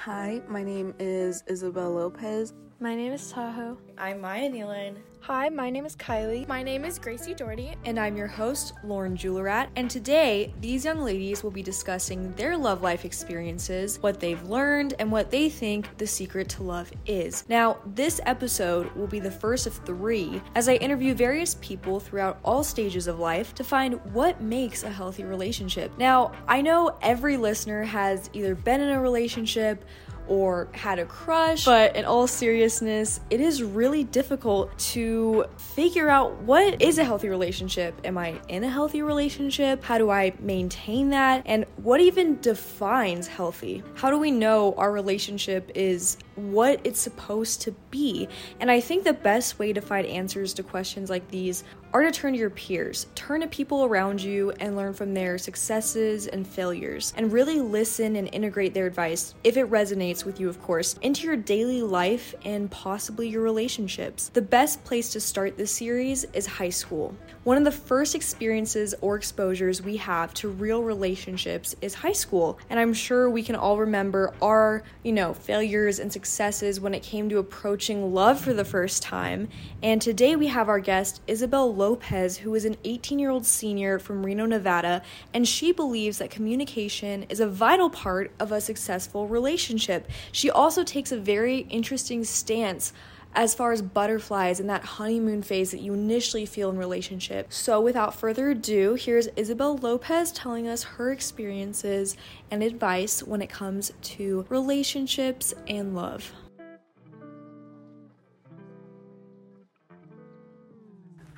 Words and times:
Hi, 0.00 0.42
my 0.46 0.62
name 0.62 0.94
is 1.00 1.42
Isabel 1.48 1.90
Lopez. 1.90 2.52
My 2.78 2.94
name 2.94 3.12
is 3.12 3.30
Tahoe. 3.30 3.78
I'm 3.96 4.20
Maya 4.20 4.50
Nealon. 4.50 4.96
Hi, 5.20 5.48
my 5.48 5.70
name 5.70 5.86
is 5.86 5.96
Kylie. 5.96 6.46
My 6.46 6.62
name 6.62 6.84
is 6.84 6.98
Gracie 6.98 7.32
Doherty. 7.32 7.74
And 7.84 7.98
I'm 7.98 8.16
your 8.16 8.26
host, 8.26 8.74
Lauren 8.84 9.16
Juillerat. 9.16 9.70
And 9.76 9.90
today, 9.90 10.54
these 10.60 10.84
young 10.84 11.00
ladies 11.00 11.42
will 11.42 11.50
be 11.50 11.62
discussing 11.62 12.32
their 12.34 12.56
love 12.56 12.82
life 12.82 13.06
experiences, 13.06 13.98
what 14.02 14.20
they've 14.20 14.42
learned, 14.42 14.92
and 14.98 15.10
what 15.10 15.30
they 15.30 15.48
think 15.48 15.88
the 15.96 16.06
secret 16.06 16.50
to 16.50 16.62
love 16.62 16.92
is. 17.06 17.44
Now, 17.48 17.78
this 17.86 18.20
episode 18.26 18.94
will 18.94 19.08
be 19.08 19.20
the 19.20 19.30
first 19.30 19.66
of 19.66 19.72
three 19.78 20.40
as 20.54 20.68
I 20.68 20.74
interview 20.74 21.14
various 21.14 21.56
people 21.56 21.98
throughout 21.98 22.38
all 22.44 22.62
stages 22.62 23.08
of 23.08 23.18
life 23.18 23.54
to 23.54 23.64
find 23.64 23.94
what 24.12 24.42
makes 24.42 24.84
a 24.84 24.90
healthy 24.90 25.24
relationship. 25.24 25.90
Now, 25.98 26.32
I 26.46 26.60
know 26.60 26.98
every 27.00 27.38
listener 27.38 27.82
has 27.84 28.28
either 28.34 28.54
been 28.54 28.82
in 28.82 28.90
a 28.90 29.00
relationship, 29.00 29.82
or 30.28 30.68
had 30.72 30.98
a 30.98 31.04
crush, 31.04 31.64
but 31.64 31.96
in 31.96 32.04
all 32.04 32.26
seriousness, 32.26 33.20
it 33.30 33.40
is 33.40 33.62
really 33.62 34.04
difficult 34.04 34.76
to 34.78 35.44
figure 35.56 36.08
out 36.08 36.36
what 36.42 36.80
is 36.80 36.98
a 36.98 37.04
healthy 37.04 37.28
relationship. 37.28 38.00
Am 38.04 38.18
I 38.18 38.40
in 38.48 38.64
a 38.64 38.68
healthy 38.68 39.02
relationship? 39.02 39.82
How 39.82 39.98
do 39.98 40.10
I 40.10 40.32
maintain 40.40 41.10
that? 41.10 41.42
And 41.46 41.64
what 41.76 42.00
even 42.00 42.40
defines 42.40 43.26
healthy? 43.26 43.82
How 43.94 44.10
do 44.10 44.18
we 44.18 44.30
know 44.30 44.74
our 44.74 44.92
relationship 44.92 45.70
is 45.74 46.18
what 46.36 46.80
it's 46.84 47.00
supposed 47.00 47.62
to 47.62 47.72
be? 47.90 48.28
And 48.60 48.70
I 48.70 48.80
think 48.80 49.04
the 49.04 49.12
best 49.12 49.58
way 49.58 49.72
to 49.72 49.80
find 49.80 50.06
answers 50.06 50.54
to 50.54 50.62
questions 50.62 51.10
like 51.10 51.28
these 51.28 51.64
are 51.96 52.02
to 52.02 52.10
turn 52.12 52.34
to 52.34 52.38
your 52.38 52.50
peers, 52.50 53.06
turn 53.14 53.40
to 53.40 53.46
people 53.46 53.86
around 53.86 54.22
you 54.22 54.50
and 54.60 54.76
learn 54.76 54.92
from 54.92 55.14
their 55.14 55.38
successes 55.38 56.26
and 56.26 56.46
failures, 56.46 57.14
and 57.16 57.32
really 57.32 57.58
listen 57.58 58.16
and 58.16 58.28
integrate 58.34 58.74
their 58.74 58.86
advice, 58.86 59.34
if 59.44 59.56
it 59.56 59.70
resonates 59.70 60.22
with 60.22 60.38
you, 60.38 60.46
of 60.46 60.60
course, 60.60 60.96
into 61.00 61.26
your 61.26 61.36
daily 61.36 61.80
life 61.80 62.34
and 62.44 62.70
possibly 62.70 63.30
your 63.30 63.40
relationships. 63.40 64.28
The 64.34 64.42
best 64.42 64.84
place 64.84 65.10
to 65.12 65.20
start 65.20 65.56
this 65.56 65.72
series 65.72 66.24
is 66.34 66.44
high 66.44 66.68
school. 66.68 67.16
One 67.46 67.56
of 67.58 67.62
the 67.62 67.70
first 67.70 68.16
experiences 68.16 68.92
or 69.00 69.14
exposures 69.14 69.80
we 69.80 69.98
have 69.98 70.34
to 70.34 70.48
real 70.48 70.82
relationships 70.82 71.76
is 71.80 71.94
high 71.94 72.10
school, 72.10 72.58
and 72.68 72.80
I'm 72.80 72.92
sure 72.92 73.30
we 73.30 73.44
can 73.44 73.54
all 73.54 73.78
remember 73.78 74.34
our, 74.42 74.82
you 75.04 75.12
know, 75.12 75.32
failures 75.32 76.00
and 76.00 76.12
successes 76.12 76.80
when 76.80 76.92
it 76.92 77.04
came 77.04 77.28
to 77.28 77.38
approaching 77.38 78.12
love 78.12 78.40
for 78.40 78.52
the 78.52 78.64
first 78.64 79.00
time. 79.00 79.48
And 79.80 80.02
today 80.02 80.34
we 80.34 80.48
have 80.48 80.68
our 80.68 80.80
guest, 80.80 81.20
Isabel 81.28 81.72
Lopez, 81.72 82.38
who 82.38 82.52
is 82.56 82.64
an 82.64 82.78
18 82.82 83.20
year 83.20 83.30
old 83.30 83.46
senior 83.46 84.00
from 84.00 84.26
Reno, 84.26 84.46
Nevada, 84.46 85.02
and 85.32 85.46
she 85.46 85.70
believes 85.70 86.18
that 86.18 86.30
communication 86.30 87.26
is 87.28 87.38
a 87.38 87.46
vital 87.46 87.90
part 87.90 88.32
of 88.40 88.50
a 88.50 88.60
successful 88.60 89.28
relationship. 89.28 90.10
She 90.32 90.50
also 90.50 90.82
takes 90.82 91.12
a 91.12 91.16
very 91.16 91.58
interesting 91.58 92.24
stance 92.24 92.92
as 93.36 93.54
far 93.54 93.70
as 93.70 93.82
butterflies 93.82 94.60
and 94.60 94.70
that 94.70 94.82
honeymoon 94.82 95.42
phase 95.42 95.70
that 95.70 95.80
you 95.80 95.92
initially 95.92 96.46
feel 96.46 96.70
in 96.70 96.78
relationship. 96.78 97.52
So 97.52 97.80
without 97.82 98.14
further 98.14 98.50
ado, 98.50 98.94
here's 98.94 99.28
Isabel 99.36 99.76
Lopez 99.76 100.32
telling 100.32 100.66
us 100.66 100.82
her 100.82 101.12
experiences 101.12 102.16
and 102.50 102.62
advice 102.62 103.22
when 103.22 103.42
it 103.42 103.50
comes 103.50 103.92
to 104.00 104.46
relationships 104.48 105.52
and 105.68 105.94
love. 105.94 106.32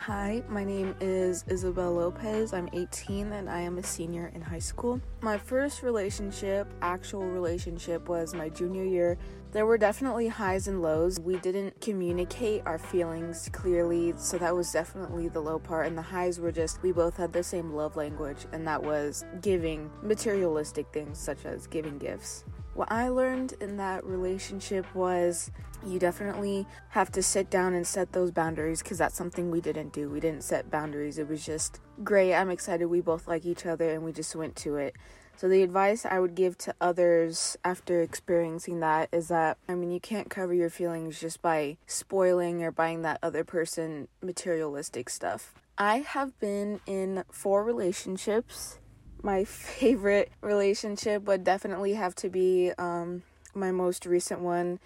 Hi, 0.08 0.42
my 0.48 0.64
name 0.64 0.94
is 1.02 1.44
Isabel 1.48 1.92
Lopez. 1.92 2.54
I'm 2.54 2.70
18 2.72 3.30
and 3.32 3.50
I 3.50 3.60
am 3.60 3.76
a 3.76 3.82
senior 3.82 4.32
in 4.34 4.40
high 4.40 4.58
school. 4.58 5.02
My 5.20 5.36
first 5.36 5.82
relationship, 5.82 6.66
actual 6.80 7.26
relationship, 7.26 8.08
was 8.08 8.32
my 8.32 8.48
junior 8.48 8.84
year. 8.84 9.18
There 9.52 9.66
were 9.66 9.76
definitely 9.76 10.28
highs 10.28 10.66
and 10.66 10.80
lows. 10.80 11.20
We 11.20 11.36
didn't 11.40 11.77
communicate 11.80 12.62
our 12.66 12.78
feelings 12.78 13.48
clearly, 13.52 14.14
so 14.16 14.38
that 14.38 14.54
was 14.54 14.72
definitely 14.72 15.28
the 15.28 15.40
low 15.40 15.58
part. 15.58 15.86
And 15.86 15.96
the 15.96 16.02
highs 16.02 16.40
were 16.40 16.52
just 16.52 16.82
we 16.82 16.92
both 16.92 17.16
had 17.16 17.32
the 17.32 17.42
same 17.42 17.72
love 17.72 17.96
language, 17.96 18.46
and 18.52 18.66
that 18.66 18.82
was 18.82 19.24
giving 19.40 19.90
materialistic 20.02 20.86
things 20.92 21.18
such 21.18 21.44
as 21.44 21.66
giving 21.66 21.98
gifts. 21.98 22.44
What 22.74 22.92
I 22.92 23.08
learned 23.08 23.54
in 23.60 23.76
that 23.78 24.04
relationship 24.04 24.86
was 24.94 25.50
you 25.84 25.98
definitely 25.98 26.66
have 26.90 27.10
to 27.12 27.22
sit 27.22 27.50
down 27.50 27.74
and 27.74 27.86
set 27.86 28.12
those 28.12 28.30
boundaries 28.30 28.82
because 28.82 28.98
that's 28.98 29.16
something 29.16 29.50
we 29.50 29.60
didn't 29.60 29.92
do. 29.92 30.08
We 30.08 30.20
didn't 30.20 30.44
set 30.44 30.70
boundaries. 30.70 31.18
It 31.18 31.28
was 31.28 31.44
just 31.44 31.80
great. 32.04 32.34
I'm 32.34 32.50
excited. 32.50 32.86
We 32.86 33.00
both 33.00 33.26
like 33.26 33.44
each 33.46 33.66
other 33.66 33.90
and 33.90 34.04
we 34.04 34.12
just 34.12 34.36
went 34.36 34.54
to 34.56 34.76
it. 34.76 34.94
So, 35.38 35.48
the 35.48 35.62
advice 35.62 36.04
I 36.04 36.18
would 36.18 36.34
give 36.34 36.58
to 36.58 36.74
others 36.80 37.56
after 37.64 38.02
experiencing 38.02 38.80
that 38.80 39.08
is 39.12 39.28
that, 39.28 39.56
I 39.68 39.74
mean, 39.74 39.90
you 39.90 40.00
can't 40.00 40.28
cover 40.28 40.52
your 40.52 40.68
feelings 40.68 41.20
just 41.20 41.40
by 41.40 41.78
spoiling 41.86 42.62
or 42.62 42.72
buying 42.72 43.02
that 43.02 43.20
other 43.22 43.44
person 43.44 44.08
materialistic 44.20 45.08
stuff. 45.08 45.54
I 45.78 45.98
have 45.98 46.38
been 46.40 46.80
in 46.86 47.22
four 47.30 47.62
relationships 47.62 48.78
my 49.22 49.44
favorite 49.44 50.30
relationship 50.40 51.24
would 51.24 51.44
definitely 51.44 51.94
have 51.94 52.14
to 52.16 52.28
be 52.28 52.72
um, 52.78 53.22
my 53.54 53.70
most 53.70 54.06
recent 54.06 54.40
one 54.40 54.78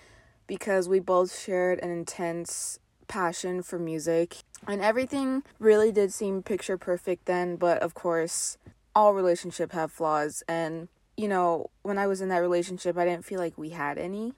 because 0.47 0.89
we 0.89 1.01
both 1.01 1.39
shared 1.39 1.79
an 1.81 1.91
intense 1.91 2.79
passion 3.09 3.63
for 3.63 3.79
music 3.79 4.39
and 4.67 4.81
everything 4.81 5.43
really 5.59 5.93
did 5.93 6.13
seem 6.13 6.43
picture 6.43 6.79
perfect 6.79 7.27
then 7.27 7.57
but 7.57 7.79
of 7.83 7.93
course 7.93 8.57
all 8.95 9.15
relationship 9.15 9.73
have 9.73 9.91
flaws 9.91 10.43
and 10.49 10.89
you 11.17 11.29
know 11.29 11.71
when 11.83 11.99
i 11.99 12.07
was 12.07 12.21
in 12.21 12.29
that 12.29 12.39
relationship 12.39 12.97
i 12.97 13.05
didn't 13.05 13.25
feel 13.25 13.39
like 13.39 13.57
we 13.57 13.71
had 13.71 13.99
any 13.99 14.33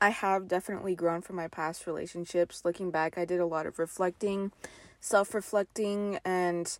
i 0.00 0.10
have 0.10 0.48
definitely 0.48 0.94
grown 0.94 1.20
from 1.20 1.36
my 1.36 1.48
past 1.48 1.86
relationships 1.86 2.62
looking 2.64 2.90
back 2.90 3.18
i 3.18 3.24
did 3.24 3.40
a 3.40 3.46
lot 3.46 3.66
of 3.66 3.78
reflecting 3.78 4.52
self-reflecting 5.00 6.18
and 6.24 6.78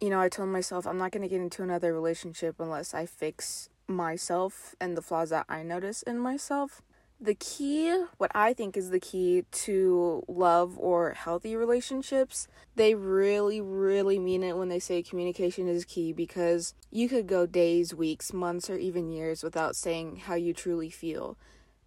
you 0.00 0.08
know, 0.08 0.20
I 0.20 0.28
told 0.28 0.48
myself 0.48 0.86
I'm 0.86 0.98
not 0.98 1.12
going 1.12 1.22
to 1.22 1.28
get 1.28 1.40
into 1.40 1.62
another 1.62 1.92
relationship 1.92 2.56
unless 2.58 2.94
I 2.94 3.06
fix 3.06 3.68
myself 3.86 4.74
and 4.80 4.96
the 4.96 5.02
flaws 5.02 5.30
that 5.30 5.46
I 5.48 5.62
notice 5.62 6.02
in 6.02 6.18
myself. 6.18 6.80
The 7.22 7.34
key, 7.34 8.04
what 8.16 8.30
I 8.34 8.54
think 8.54 8.78
is 8.78 8.88
the 8.88 8.98
key 8.98 9.44
to 9.50 10.24
love 10.26 10.78
or 10.78 11.10
healthy 11.10 11.54
relationships, 11.54 12.48
they 12.76 12.94
really, 12.94 13.60
really 13.60 14.18
mean 14.18 14.42
it 14.42 14.56
when 14.56 14.70
they 14.70 14.78
say 14.78 15.02
communication 15.02 15.68
is 15.68 15.84
key 15.84 16.14
because 16.14 16.72
you 16.90 17.10
could 17.10 17.26
go 17.26 17.44
days, 17.44 17.94
weeks, 17.94 18.32
months, 18.32 18.70
or 18.70 18.78
even 18.78 19.10
years 19.10 19.42
without 19.42 19.76
saying 19.76 20.16
how 20.16 20.34
you 20.34 20.54
truly 20.54 20.88
feel 20.88 21.36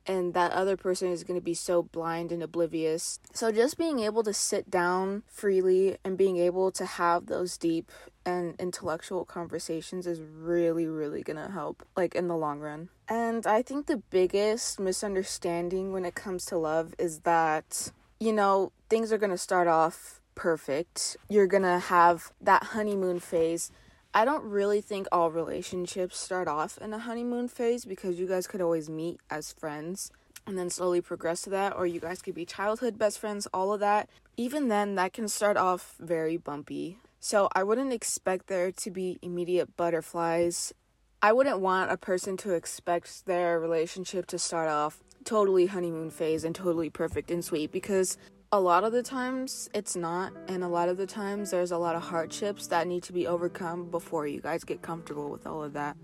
and 0.05 0.33
that 0.33 0.51
other 0.51 0.77
person 0.77 1.09
is 1.09 1.23
going 1.23 1.39
to 1.39 1.43
be 1.43 1.53
so 1.53 1.81
blind 1.81 2.31
and 2.31 2.43
oblivious. 2.43 3.19
So, 3.33 3.51
just 3.51 3.77
being 3.77 3.99
able 3.99 4.23
to 4.23 4.33
sit 4.33 4.69
down 4.69 5.23
freely 5.27 5.97
and 6.03 6.17
being 6.17 6.37
able 6.37 6.71
to 6.71 6.85
have 6.85 7.25
those 7.25 7.57
deep 7.57 7.91
and 8.25 8.55
intellectual 8.59 9.25
conversations 9.25 10.07
is 10.07 10.21
really, 10.21 10.87
really 10.87 11.23
to 11.37 11.51
help, 11.51 11.85
like 11.95 12.15
in 12.15 12.27
the 12.27 12.35
long 12.35 12.59
run. 12.59 12.89
And 13.07 13.45
I 13.45 13.61
think 13.61 13.87
the 13.87 13.97
biggest 13.97 14.79
misunderstanding 14.79 15.91
when 15.91 16.05
it 16.05 16.15
comes 16.15 16.45
to 16.45 16.57
love 16.57 16.93
is 16.97 17.19
that, 17.19 17.91
you 18.19 18.33
know, 18.33 18.71
things 18.89 19.11
are 19.11 19.17
to 19.31 19.37
start 19.37 19.67
off 19.67 20.21
perfect. 20.35 21.17
You're 21.29 21.47
to 21.63 21.79
have 21.79 22.31
that 22.41 22.63
honeymoon 22.63 23.19
phase 23.19 23.71
I 24.15 24.25
don't 24.25 24.43
really 24.43 24.79
think 24.79 25.07
all 25.11 25.31
relationships 25.31 26.19
start 26.19 26.47
off 26.47 26.77
in 26.77 26.93
a 26.93 26.99
honeymoon 26.99 27.47
phase 27.47 27.83
because 27.83 28.19
you 28.19 28.27
guys 28.27 28.45
could 28.45 28.61
always 28.61 28.87
meet 28.87 29.19
as 29.31 29.51
friends 29.51 30.11
and 30.45 30.55
then 30.55 30.69
slowly 30.69 31.01
progress 31.01 31.41
to 31.43 31.49
that, 31.49 31.75
or 31.75 31.87
you 31.87 31.99
guys 31.99 32.21
could 32.21 32.35
be 32.35 32.45
childhood 32.45 32.99
best 32.99 33.17
friends, 33.17 33.47
all 33.51 33.73
of 33.73 33.79
that. 33.79 34.09
Even 34.37 34.67
then, 34.67 34.93
that 34.95 35.13
can 35.13 35.27
start 35.27 35.57
off 35.57 35.95
very 35.99 36.37
bumpy. 36.37 36.99
So 37.25 37.47
I 37.55 37.63
wouldn't 37.63 37.93
expect 37.93 38.47
there 38.47 38.69
to 38.73 38.91
be 38.91 39.17
immediate 39.21 39.77
butterflies. 39.77 40.73
I 41.21 41.31
wouldn't 41.31 41.61
want 41.61 41.89
a 41.89 41.95
person 41.95 42.35
to 42.35 42.51
expect 42.51 43.25
their 43.25 43.61
relationship 43.61 44.25
to 44.27 44.37
start 44.37 44.67
off 44.67 45.01
totally 45.23 45.67
honeymoon 45.67 46.09
phase 46.09 46.43
and 46.43 46.53
totally 46.53 46.89
perfect 46.89 47.31
and 47.31 47.43
sweet 47.43 47.71
because 47.71 48.17
a 48.51 48.59
lot 48.59 48.83
of 48.83 48.91
the 48.91 49.01
times 49.01 49.69
it's 49.73 49.95
not, 49.95 50.33
and 50.49 50.65
a 50.65 50.67
lot 50.67 50.89
of 50.89 50.97
the 50.97 51.05
times 51.05 51.51
there's 51.51 51.71
a 51.71 51.77
lot 51.77 51.95
of 51.95 52.01
hardships 52.01 52.67
that 52.67 52.87
need 52.87 53.03
to 53.03 53.13
be 53.13 53.25
overcome 53.25 53.89
before 53.89 54.27
you 54.27 54.41
guys 54.41 54.65
get 54.65 54.81
comfortable 54.81 55.29
with 55.29 55.47
all 55.47 55.63
of 55.63 55.71
that. 55.71 55.95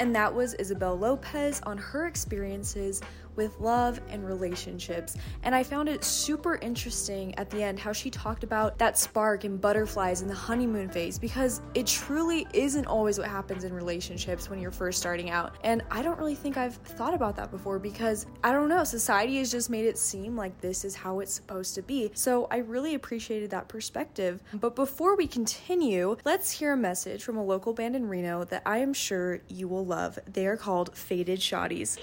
And 0.00 0.16
that 0.16 0.34
was 0.34 0.54
Isabel 0.54 0.98
Lopez 0.98 1.60
on 1.64 1.78
her 1.78 2.08
experiences 2.08 3.00
with 3.36 3.58
love 3.60 4.00
and 4.08 4.24
relationships. 4.24 5.16
And 5.42 5.54
I 5.54 5.62
found 5.62 5.88
it 5.88 6.04
super 6.04 6.56
interesting 6.56 7.34
at 7.36 7.50
the 7.50 7.62
end 7.62 7.78
how 7.78 7.92
she 7.92 8.10
talked 8.10 8.44
about 8.44 8.78
that 8.78 8.98
spark 8.98 9.44
and 9.44 9.60
butterflies 9.60 10.22
in 10.22 10.28
the 10.28 10.34
honeymoon 10.34 10.88
phase 10.88 11.18
because 11.18 11.60
it 11.74 11.86
truly 11.86 12.46
isn't 12.52 12.86
always 12.86 13.18
what 13.18 13.28
happens 13.28 13.64
in 13.64 13.72
relationships 13.72 14.48
when 14.48 14.58
you're 14.58 14.70
first 14.70 14.98
starting 14.98 15.30
out. 15.30 15.56
And 15.64 15.82
I 15.90 16.02
don't 16.02 16.18
really 16.18 16.34
think 16.34 16.56
I've 16.56 16.76
thought 16.76 17.14
about 17.14 17.36
that 17.36 17.50
before 17.50 17.78
because 17.78 18.26
I 18.42 18.52
don't 18.52 18.68
know, 18.68 18.84
society 18.84 19.38
has 19.38 19.50
just 19.50 19.70
made 19.70 19.84
it 19.84 19.98
seem 19.98 20.36
like 20.36 20.60
this 20.60 20.84
is 20.84 20.94
how 20.94 21.20
it's 21.20 21.32
supposed 21.32 21.74
to 21.74 21.82
be. 21.82 22.10
So 22.14 22.46
I 22.50 22.58
really 22.58 22.94
appreciated 22.94 23.50
that 23.50 23.68
perspective. 23.68 24.42
But 24.52 24.76
before 24.76 25.16
we 25.16 25.26
continue, 25.26 26.16
let's 26.24 26.50
hear 26.50 26.72
a 26.72 26.76
message 26.76 27.22
from 27.22 27.36
a 27.36 27.44
local 27.44 27.72
band 27.72 27.96
in 27.96 28.08
Reno 28.08 28.44
that 28.44 28.62
I 28.66 28.78
am 28.78 28.92
sure 28.92 29.40
you 29.48 29.68
will 29.68 29.84
love. 29.84 30.18
They 30.26 30.46
are 30.46 30.56
called 30.56 30.96
Faded 30.96 31.40
Shotties. 31.40 31.98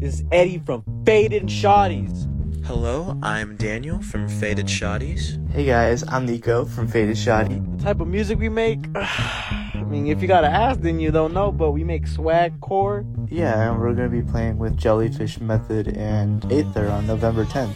This 0.00 0.20
is 0.20 0.24
Eddie 0.30 0.62
from 0.64 0.84
Faded 1.04 1.46
Shotties. 1.46 2.24
Hello, 2.64 3.18
I'm 3.20 3.56
Daniel 3.56 4.00
from 4.00 4.28
Faded 4.28 4.66
Shotties. 4.66 5.44
Hey 5.50 5.64
guys, 5.64 6.04
I'm 6.06 6.24
Nico 6.24 6.66
from 6.66 6.86
Faded 6.86 7.18
Shoddy. 7.18 7.58
The 7.58 7.82
type 7.82 8.00
of 8.00 8.06
music 8.06 8.38
we 8.38 8.48
make, 8.48 8.78
I 8.94 9.84
mean, 9.88 10.06
if 10.06 10.22
you 10.22 10.28
gotta 10.28 10.46
ask, 10.46 10.82
then 10.82 11.00
you 11.00 11.10
don't 11.10 11.34
know, 11.34 11.50
but 11.50 11.72
we 11.72 11.82
make 11.82 12.06
swag 12.06 12.60
core. 12.60 13.04
Yeah, 13.28 13.72
and 13.72 13.80
we're 13.80 13.92
gonna 13.92 14.08
be 14.08 14.22
playing 14.22 14.58
with 14.58 14.76
Jellyfish 14.76 15.40
Method 15.40 15.88
and 15.96 16.44
Aether 16.52 16.88
on 16.88 17.08
November 17.08 17.44
10th. 17.44 17.74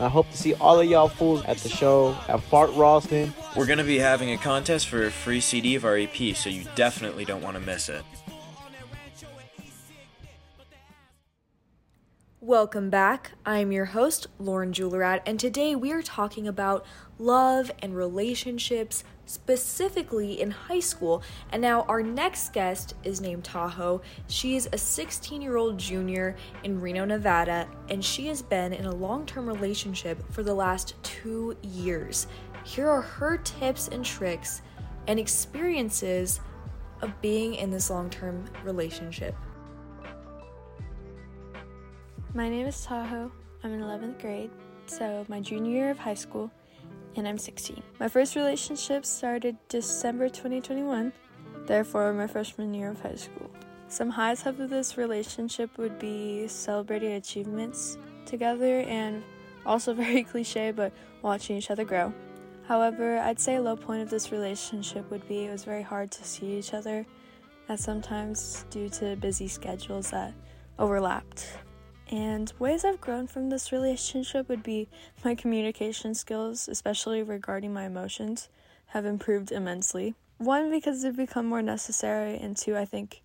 I 0.00 0.08
hope 0.08 0.28
to 0.32 0.36
see 0.36 0.54
all 0.54 0.80
of 0.80 0.86
y'all 0.86 1.08
fools 1.08 1.44
at 1.44 1.58
the 1.58 1.68
show 1.68 2.16
at 2.26 2.40
Fart 2.40 2.70
Ralston. 2.70 3.32
We're 3.54 3.66
going 3.66 3.78
to 3.78 3.84
be 3.84 4.00
having 4.00 4.32
a 4.32 4.36
contest 4.36 4.88
for 4.88 5.06
a 5.06 5.10
free 5.12 5.40
CD 5.40 5.76
of 5.76 5.84
our 5.84 5.96
EP, 5.96 6.34
so 6.34 6.50
you 6.50 6.64
definitely 6.74 7.24
don't 7.24 7.42
want 7.42 7.54
to 7.54 7.60
miss 7.60 7.88
it. 7.88 8.02
Welcome 12.46 12.90
back. 12.90 13.32
I'm 13.46 13.72
your 13.72 13.86
host, 13.86 14.26
Lauren 14.38 14.70
Juillerat, 14.70 15.22
and 15.24 15.40
today 15.40 15.74
we 15.74 15.92
are 15.92 16.02
talking 16.02 16.46
about 16.46 16.84
love 17.18 17.70
and 17.78 17.96
relationships, 17.96 19.02
specifically 19.24 20.42
in 20.42 20.50
high 20.50 20.80
school. 20.80 21.22
And 21.52 21.62
now 21.62 21.84
our 21.88 22.02
next 22.02 22.52
guest 22.52 22.96
is 23.02 23.22
named 23.22 23.44
Tahoe. 23.44 24.02
She 24.26 24.56
is 24.56 24.68
a 24.70 24.76
16 24.76 25.40
year 25.40 25.56
old 25.56 25.78
junior 25.78 26.36
in 26.64 26.82
Reno, 26.82 27.06
Nevada, 27.06 27.66
and 27.88 28.04
she 28.04 28.26
has 28.26 28.42
been 28.42 28.74
in 28.74 28.84
a 28.84 28.94
long 28.94 29.24
term 29.24 29.46
relationship 29.46 30.30
for 30.30 30.42
the 30.42 30.52
last 30.52 31.02
two 31.02 31.56
years. 31.62 32.26
Here 32.62 32.90
are 32.90 33.00
her 33.00 33.38
tips 33.38 33.88
and 33.88 34.04
tricks 34.04 34.60
and 35.06 35.18
experiences 35.18 36.40
of 37.00 37.18
being 37.22 37.54
in 37.54 37.70
this 37.70 37.88
long 37.88 38.10
term 38.10 38.44
relationship. 38.64 39.34
My 42.36 42.48
name 42.48 42.66
is 42.66 42.84
Tahoe. 42.84 43.30
I'm 43.62 43.72
in 43.72 43.80
11th 43.80 44.20
grade, 44.20 44.50
so 44.86 45.24
my 45.28 45.38
junior 45.38 45.70
year 45.70 45.90
of 45.92 46.00
high 46.00 46.14
school, 46.14 46.50
and 47.14 47.28
I'm 47.28 47.38
16. 47.38 47.80
My 48.00 48.08
first 48.08 48.34
relationship 48.34 49.06
started 49.06 49.56
December 49.68 50.28
2021, 50.28 51.12
therefore, 51.66 52.12
my 52.12 52.26
freshman 52.26 52.74
year 52.74 52.90
of 52.90 53.00
high 53.00 53.14
school. 53.14 53.48
Some 53.86 54.10
highs 54.10 54.46
of 54.46 54.58
this 54.58 54.98
relationship 54.98 55.78
would 55.78 55.96
be 56.00 56.48
celebrating 56.48 57.12
achievements 57.12 57.98
together 58.26 58.80
and 58.80 59.22
also 59.64 59.94
very 60.04 60.24
cliche, 60.24 60.72
but 60.72 60.92
watching 61.22 61.56
each 61.56 61.70
other 61.70 61.84
grow. 61.84 62.12
However, 62.66 63.16
I'd 63.18 63.38
say 63.38 63.54
a 63.54 63.62
low 63.62 63.76
point 63.76 64.02
of 64.02 64.10
this 64.10 64.32
relationship 64.32 65.08
would 65.08 65.28
be 65.28 65.44
it 65.44 65.52
was 65.52 65.62
very 65.62 65.82
hard 65.82 66.10
to 66.10 66.24
see 66.24 66.58
each 66.58 66.74
other, 66.74 67.06
as 67.68 67.80
sometimes 67.80 68.66
due 68.70 68.88
to 68.88 69.14
busy 69.14 69.46
schedules 69.46 70.10
that 70.10 70.34
overlapped. 70.80 71.58
And 72.10 72.52
ways 72.58 72.84
I've 72.84 73.00
grown 73.00 73.26
from 73.26 73.48
this 73.48 73.72
relationship 73.72 74.48
would 74.48 74.62
be 74.62 74.88
my 75.24 75.34
communication 75.34 76.14
skills, 76.14 76.68
especially 76.68 77.22
regarding 77.22 77.72
my 77.72 77.84
emotions, 77.84 78.48
have 78.88 79.06
improved 79.06 79.50
immensely. 79.50 80.14
One, 80.38 80.70
because 80.70 81.02
they've 81.02 81.16
become 81.16 81.46
more 81.46 81.62
necessary, 81.62 82.36
and 82.36 82.56
two, 82.56 82.76
I 82.76 82.84
think 82.84 83.22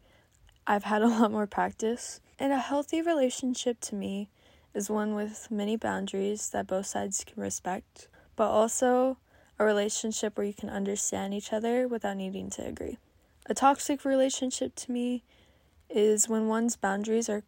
I've 0.65 0.85
had 0.85 1.01
a 1.01 1.07
lot 1.19 1.31
more 1.31 1.47
practice. 1.47 2.21
And 2.37 2.53
a 2.53 2.59
healthy 2.59 3.01
relationship 3.01 3.81
to 3.81 3.95
me 3.95 4.29
is 4.73 4.89
one 4.89 5.15
with 5.15 5.47
many 5.51 5.75
boundaries 5.75 6.49
that 6.49 6.67
both 6.67 6.85
sides 6.85 7.25
can 7.25 7.41
respect, 7.41 8.07
but 8.35 8.49
also 8.49 9.17
a 9.57 9.65
relationship 9.65 10.37
where 10.37 10.47
you 10.47 10.53
can 10.53 10.69
understand 10.69 11.33
each 11.33 11.51
other 11.51 11.87
without 11.87 12.15
needing 12.15 12.49
to 12.51 12.65
agree. 12.65 12.97
A 13.47 13.53
toxic 13.53 14.05
relationship 14.05 14.75
to 14.75 14.91
me 14.91 15.23
is 15.89 16.29
when 16.29 16.47
one's 16.47 16.77
boundaries 16.77 17.27
are 17.27 17.43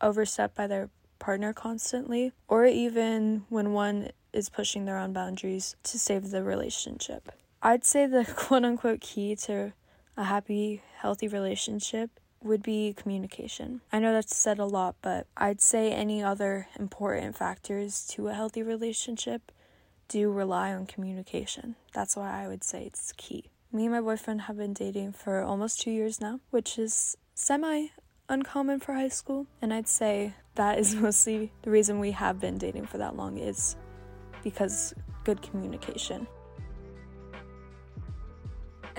overstepped 0.00 0.54
by 0.54 0.66
their 0.66 0.90
partner 1.18 1.52
constantly, 1.52 2.32
or 2.48 2.66
even 2.66 3.44
when 3.48 3.72
one 3.72 4.10
is 4.32 4.48
pushing 4.48 4.84
their 4.84 4.98
own 4.98 5.12
boundaries 5.12 5.76
to 5.84 5.98
save 5.98 6.30
the 6.30 6.42
relationship. 6.42 7.32
I'd 7.62 7.84
say 7.84 8.06
the 8.06 8.24
quote 8.36 8.64
unquote 8.64 9.00
key 9.00 9.36
to 9.36 9.72
a 10.16 10.24
happy, 10.24 10.82
healthy 10.96 11.28
relationship 11.28 12.10
would 12.42 12.62
be 12.62 12.94
communication. 12.94 13.82
I 13.92 13.98
know 13.98 14.12
that's 14.12 14.36
said 14.36 14.58
a 14.58 14.64
lot, 14.64 14.96
but 15.02 15.26
I'd 15.36 15.60
say 15.60 15.92
any 15.92 16.22
other 16.22 16.68
important 16.78 17.36
factors 17.36 18.06
to 18.12 18.28
a 18.28 18.34
healthy 18.34 18.62
relationship 18.62 19.52
do 20.08 20.32
rely 20.32 20.72
on 20.72 20.86
communication. 20.86 21.76
That's 21.92 22.16
why 22.16 22.44
I 22.44 22.48
would 22.48 22.64
say 22.64 22.84
it's 22.84 23.12
key. 23.16 23.50
Me 23.72 23.84
and 23.84 23.94
my 23.94 24.00
boyfriend 24.00 24.42
have 24.42 24.56
been 24.56 24.72
dating 24.72 25.12
for 25.12 25.42
almost 25.42 25.80
two 25.80 25.90
years 25.90 26.20
now, 26.20 26.40
which 26.50 26.78
is 26.78 27.16
semi 27.34 27.88
uncommon 28.30 28.80
for 28.80 28.94
high 28.94 29.08
school. 29.08 29.46
And 29.60 29.74
I'd 29.74 29.88
say 29.88 30.32
that 30.54 30.78
is 30.78 30.94
mostly 31.06 31.52
the 31.62 31.70
reason 31.70 32.00
we 32.00 32.12
have 32.12 32.40
been 32.40 32.56
dating 32.56 32.86
for 32.86 32.98
that 32.98 33.16
long 33.16 33.36
is 33.36 33.76
because 34.42 34.94
good 35.24 35.42
communication. 35.42 36.26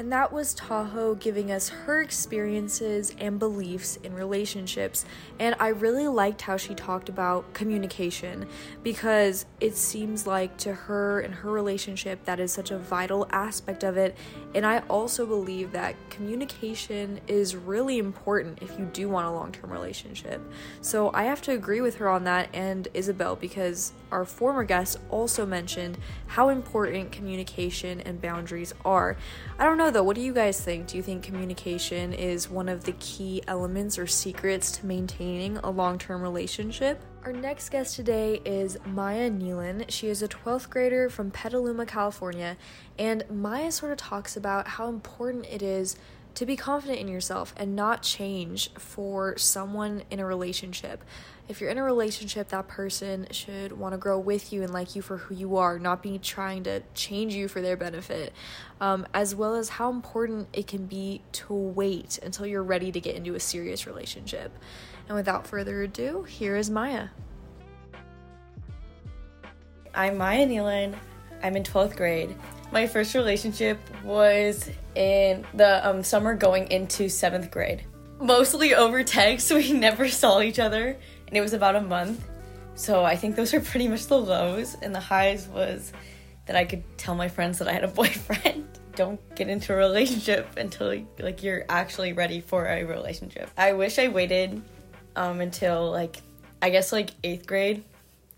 And 0.01 0.11
that 0.11 0.33
was 0.33 0.55
Tahoe 0.55 1.13
giving 1.13 1.51
us 1.51 1.69
her 1.69 2.01
experiences 2.01 3.13
and 3.19 3.37
beliefs 3.37 3.97
in 3.97 4.15
relationships. 4.15 5.05
And 5.37 5.53
I 5.59 5.67
really 5.67 6.07
liked 6.07 6.41
how 6.41 6.57
she 6.57 6.73
talked 6.73 7.07
about 7.07 7.53
communication 7.53 8.47
because 8.81 9.45
it 9.59 9.77
seems 9.77 10.25
like 10.25 10.57
to 10.57 10.73
her 10.73 11.19
and 11.19 11.35
her 11.35 11.51
relationship 11.51 12.25
that 12.25 12.39
is 12.39 12.51
such 12.51 12.71
a 12.71 12.79
vital 12.79 13.27
aspect 13.29 13.83
of 13.83 13.95
it. 13.95 14.17
And 14.55 14.65
I 14.65 14.79
also 14.89 15.27
believe 15.27 15.71
that 15.73 15.95
communication 16.09 17.21
is 17.27 17.55
really 17.55 17.99
important 17.99 18.57
if 18.63 18.79
you 18.79 18.85
do 18.85 19.07
want 19.07 19.27
a 19.27 19.31
long 19.31 19.51
term 19.51 19.69
relationship. 19.69 20.41
So 20.81 21.11
I 21.13 21.25
have 21.25 21.43
to 21.43 21.51
agree 21.51 21.79
with 21.79 21.97
her 21.97 22.09
on 22.09 22.23
that 22.23 22.49
and 22.55 22.87
Isabel 22.95 23.35
because 23.35 23.93
our 24.11 24.25
former 24.25 24.63
guest 24.63 24.97
also 25.11 25.45
mentioned 25.45 25.99
how 26.25 26.49
important 26.49 27.11
communication 27.11 28.01
and 28.01 28.19
boundaries 28.19 28.73
are. 28.83 29.15
I 29.59 29.63
don't 29.63 29.77
know 29.77 29.90
though, 29.91 30.03
what 30.03 30.15
do 30.15 30.21
you 30.21 30.33
guys 30.33 30.61
think? 30.61 30.87
Do 30.87 30.97
you 30.97 31.03
think 31.03 31.21
communication 31.23 32.13
is 32.13 32.49
one 32.49 32.69
of 32.69 32.85
the 32.85 32.93
key 32.93 33.41
elements 33.47 33.99
or 33.99 34.07
secrets 34.07 34.71
to 34.73 34.85
maintaining 34.85 35.57
a 35.57 35.69
long 35.69 35.97
term 35.97 36.21
relationship? 36.21 37.03
Our 37.25 37.33
next 37.33 37.69
guest 37.69 37.97
today 37.97 38.41
is 38.45 38.77
Maya 38.85 39.29
Nealon. 39.29 39.85
She 39.89 40.07
is 40.07 40.23
a 40.23 40.27
12th 40.27 40.69
grader 40.69 41.09
from 41.09 41.29
Petaluma, 41.29 41.85
California, 41.85 42.57
and 42.97 43.23
Maya 43.29 43.71
sort 43.71 43.91
of 43.91 43.97
talks 43.97 44.37
about 44.37 44.67
how 44.67 44.87
important 44.87 45.45
it 45.45 45.61
is 45.61 45.97
to 46.35 46.45
be 46.45 46.55
confident 46.55 46.99
in 46.99 47.07
yourself 47.07 47.53
and 47.57 47.75
not 47.75 48.01
change 48.01 48.71
for 48.73 49.37
someone 49.37 50.03
in 50.09 50.19
a 50.19 50.25
relationship. 50.25 51.03
If 51.47 51.59
you're 51.59 51.69
in 51.69 51.77
a 51.77 51.83
relationship, 51.83 52.49
that 52.49 52.67
person 52.67 53.27
should 53.31 53.73
want 53.73 53.93
to 53.93 53.97
grow 53.97 54.17
with 54.17 54.53
you 54.53 54.63
and 54.63 54.71
like 54.71 54.95
you 54.95 55.01
for 55.01 55.17
who 55.17 55.35
you 55.35 55.57
are, 55.57 55.77
not 55.77 56.01
be 56.01 56.17
trying 56.17 56.63
to 56.63 56.81
change 56.93 57.33
you 57.33 57.47
for 57.47 57.61
their 57.61 57.75
benefit, 57.75 58.31
um, 58.79 59.05
as 59.13 59.35
well 59.35 59.55
as 59.55 59.67
how 59.67 59.89
important 59.89 60.47
it 60.53 60.67
can 60.67 60.85
be 60.85 61.21
to 61.33 61.53
wait 61.53 62.19
until 62.23 62.45
you're 62.45 62.63
ready 62.63 62.91
to 62.91 63.01
get 63.01 63.15
into 63.15 63.35
a 63.35 63.39
serious 63.39 63.85
relationship. 63.85 64.57
And 65.07 65.15
without 65.17 65.45
further 65.45 65.81
ado, 65.81 66.23
here 66.23 66.55
is 66.55 66.69
Maya. 66.69 67.09
I'm 69.93 70.17
Maya 70.17 70.47
Nealon. 70.47 70.95
I'm 71.43 71.57
in 71.57 71.63
12th 71.63 71.97
grade. 71.97 72.33
My 72.71 72.87
first 72.87 73.15
relationship 73.15 73.79
was 74.01 74.69
in 74.95 75.45
the 75.53 75.85
um, 75.85 76.03
summer 76.03 76.35
going 76.35 76.71
into 76.71 77.07
7th 77.07 77.51
grade. 77.51 77.83
Mostly 78.17 78.73
over 78.73 79.03
text, 79.03 79.51
we 79.53 79.73
never 79.73 80.07
saw 80.07 80.39
each 80.39 80.57
other, 80.57 80.95
and 81.27 81.37
it 81.37 81.41
was 81.41 81.51
about 81.51 81.75
a 81.75 81.81
month. 81.81 82.25
So 82.75 83.03
I 83.03 83.17
think 83.17 83.35
those 83.35 83.53
are 83.53 83.59
pretty 83.59 83.89
much 83.89 84.07
the 84.07 84.17
lows, 84.17 84.77
and 84.81 84.95
the 84.95 85.01
highs 85.01 85.49
was 85.49 85.91
that 86.45 86.55
I 86.55 86.63
could 86.63 86.83
tell 86.97 87.13
my 87.13 87.27
friends 87.27 87.59
that 87.59 87.67
I 87.67 87.73
had 87.73 87.83
a 87.83 87.87
boyfriend. 88.01 88.65
Don't 88.95 89.19
get 89.35 89.49
into 89.49 89.73
a 89.73 89.75
relationship 89.75 90.57
until 90.57 90.95
like 91.19 91.43
you're 91.43 91.65
actually 91.67 92.13
ready 92.13 92.39
for 92.39 92.65
a 92.65 92.85
relationship. 92.85 93.49
I 93.57 93.73
wish 93.73 93.99
I 93.99 94.07
waited 94.07 94.61
um, 95.17 95.41
until 95.41 95.91
like 95.91 96.21
I 96.61 96.69
guess 96.69 96.93
like 96.93 97.11
eighth 97.23 97.47
grade, 97.47 97.83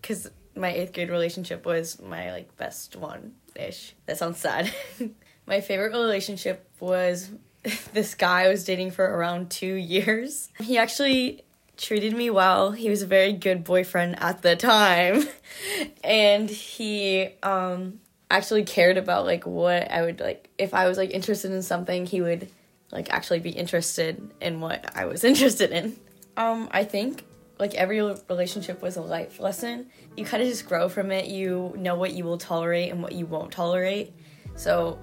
because 0.02 0.32
my 0.56 0.70
eighth 0.70 0.94
grade 0.94 1.12
relationship 1.12 1.66
was 1.68 2.02
my 2.02 2.32
like 2.32 2.56
best 2.58 2.96
one 2.96 3.34
ish. 3.56 3.94
That 4.06 4.18
sounds 4.18 4.40
sad. 4.40 4.72
my 5.48 5.62
favorite 5.62 5.92
relationship 5.92 6.68
was 6.80 7.30
this 7.94 8.16
guy 8.16 8.44
I 8.44 8.48
was 8.50 8.64
dating 8.64 8.92
for 8.92 9.06
around 9.06 9.50
two 9.50 9.74
years. 9.74 10.50
He 10.60 10.78
actually 10.78 11.44
treated 11.78 12.14
me 12.14 12.30
well. 12.30 12.72
He 12.72 12.90
was 12.90 13.02
a 13.02 13.08
very 13.08 13.34
good 13.34 13.64
boyfriend 13.64 14.22
at 14.22 14.42
the 14.42 14.56
time. 14.56 15.24
and 16.04 16.50
he 16.50 17.30
um 17.42 18.00
actually 18.30 18.64
cared 18.64 18.98
about 18.98 19.26
like 19.26 19.46
what 19.46 19.92
I 19.92 20.02
would 20.02 20.20
like 20.20 20.50
if 20.58 20.74
I 20.74 20.88
was 20.88 20.98
like 20.98 21.12
interested 21.12 21.52
in 21.52 21.62
something, 21.62 22.06
he 22.06 22.22
would 22.22 22.50
like 22.92 23.12
actually 23.12 23.40
be 23.40 23.50
interested 23.50 24.32
in 24.42 24.60
what 24.60 24.92
I 24.96 25.06
was 25.06 25.24
interested 25.24 25.72
in. 25.72 25.96
Um 26.38 26.70
I 26.72 26.84
think 26.84 27.26
like 27.64 27.76
every 27.76 28.02
relationship 28.02 28.82
was 28.82 28.98
a 28.98 29.02
life 29.02 29.40
lesson. 29.40 29.88
You 30.18 30.26
kind 30.26 30.44
of 30.44 30.50
just 30.50 30.68
grow 30.68 30.90
from 30.90 31.14
it. 31.14 31.28
You 31.28 31.74
know 31.78 31.96
what 31.96 32.12
you 32.12 32.26
will 32.26 32.38
tolerate 32.38 32.92
and 32.92 33.02
what 33.02 33.14
you 33.14 33.26
won't 33.26 33.54
tolerate. 33.54 34.14
So 34.56 35.00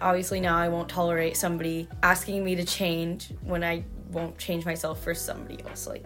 obviously 0.00 0.40
now 0.40 0.56
I 0.56 0.66
won't 0.70 0.88
tolerate 0.88 1.36
somebody 1.36 1.88
asking 2.02 2.44
me 2.44 2.56
to 2.56 2.64
change 2.64 3.32
when 3.42 3.62
I 3.62 3.84
won't 4.10 4.36
change 4.38 4.64
myself 4.64 5.04
for 5.04 5.14
somebody 5.14 5.62
else. 5.62 5.86
Like 5.86 6.04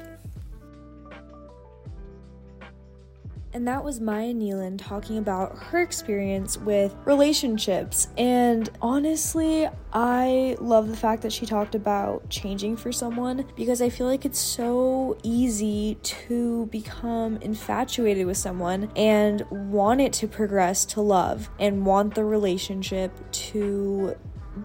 And 3.55 3.69
that 3.69 3.85
was 3.85 4.01
Maya 4.01 4.35
Nealon 4.35 4.77
talking 4.79 5.17
about 5.17 5.57
her 5.57 5.81
experience 5.81 6.59
with 6.59 6.93
relationships. 7.05 8.09
And 8.19 8.69
honestly, 8.83 9.69
I 9.93 10.57
love 10.61 10.89
the 10.89 10.97
fact 10.97 11.23
that 11.23 11.33
she 11.33 11.47
talked 11.47 11.77
about 11.77 12.29
changing 12.29 12.77
for 12.77 12.91
someone 12.91 13.47
because 13.55 13.81
I 13.81 13.91
feel 13.91 14.09
like 14.09 14.25
it's 14.25 14.41
so 14.41 15.17
easy 15.23 15.99
to 16.03 16.67
become 16.67 17.37
infatuated 17.37 18.27
with 18.27 18.37
someone 18.37 18.91
and 18.97 19.49
want 19.51 20.01
it 20.01 20.13
to 20.15 20.27
progress 20.27 20.85
to 20.87 21.01
love 21.01 21.49
and 21.61 21.87
want 21.87 22.17
the 22.17 22.25
relationship 22.25 23.13
to 23.31 24.17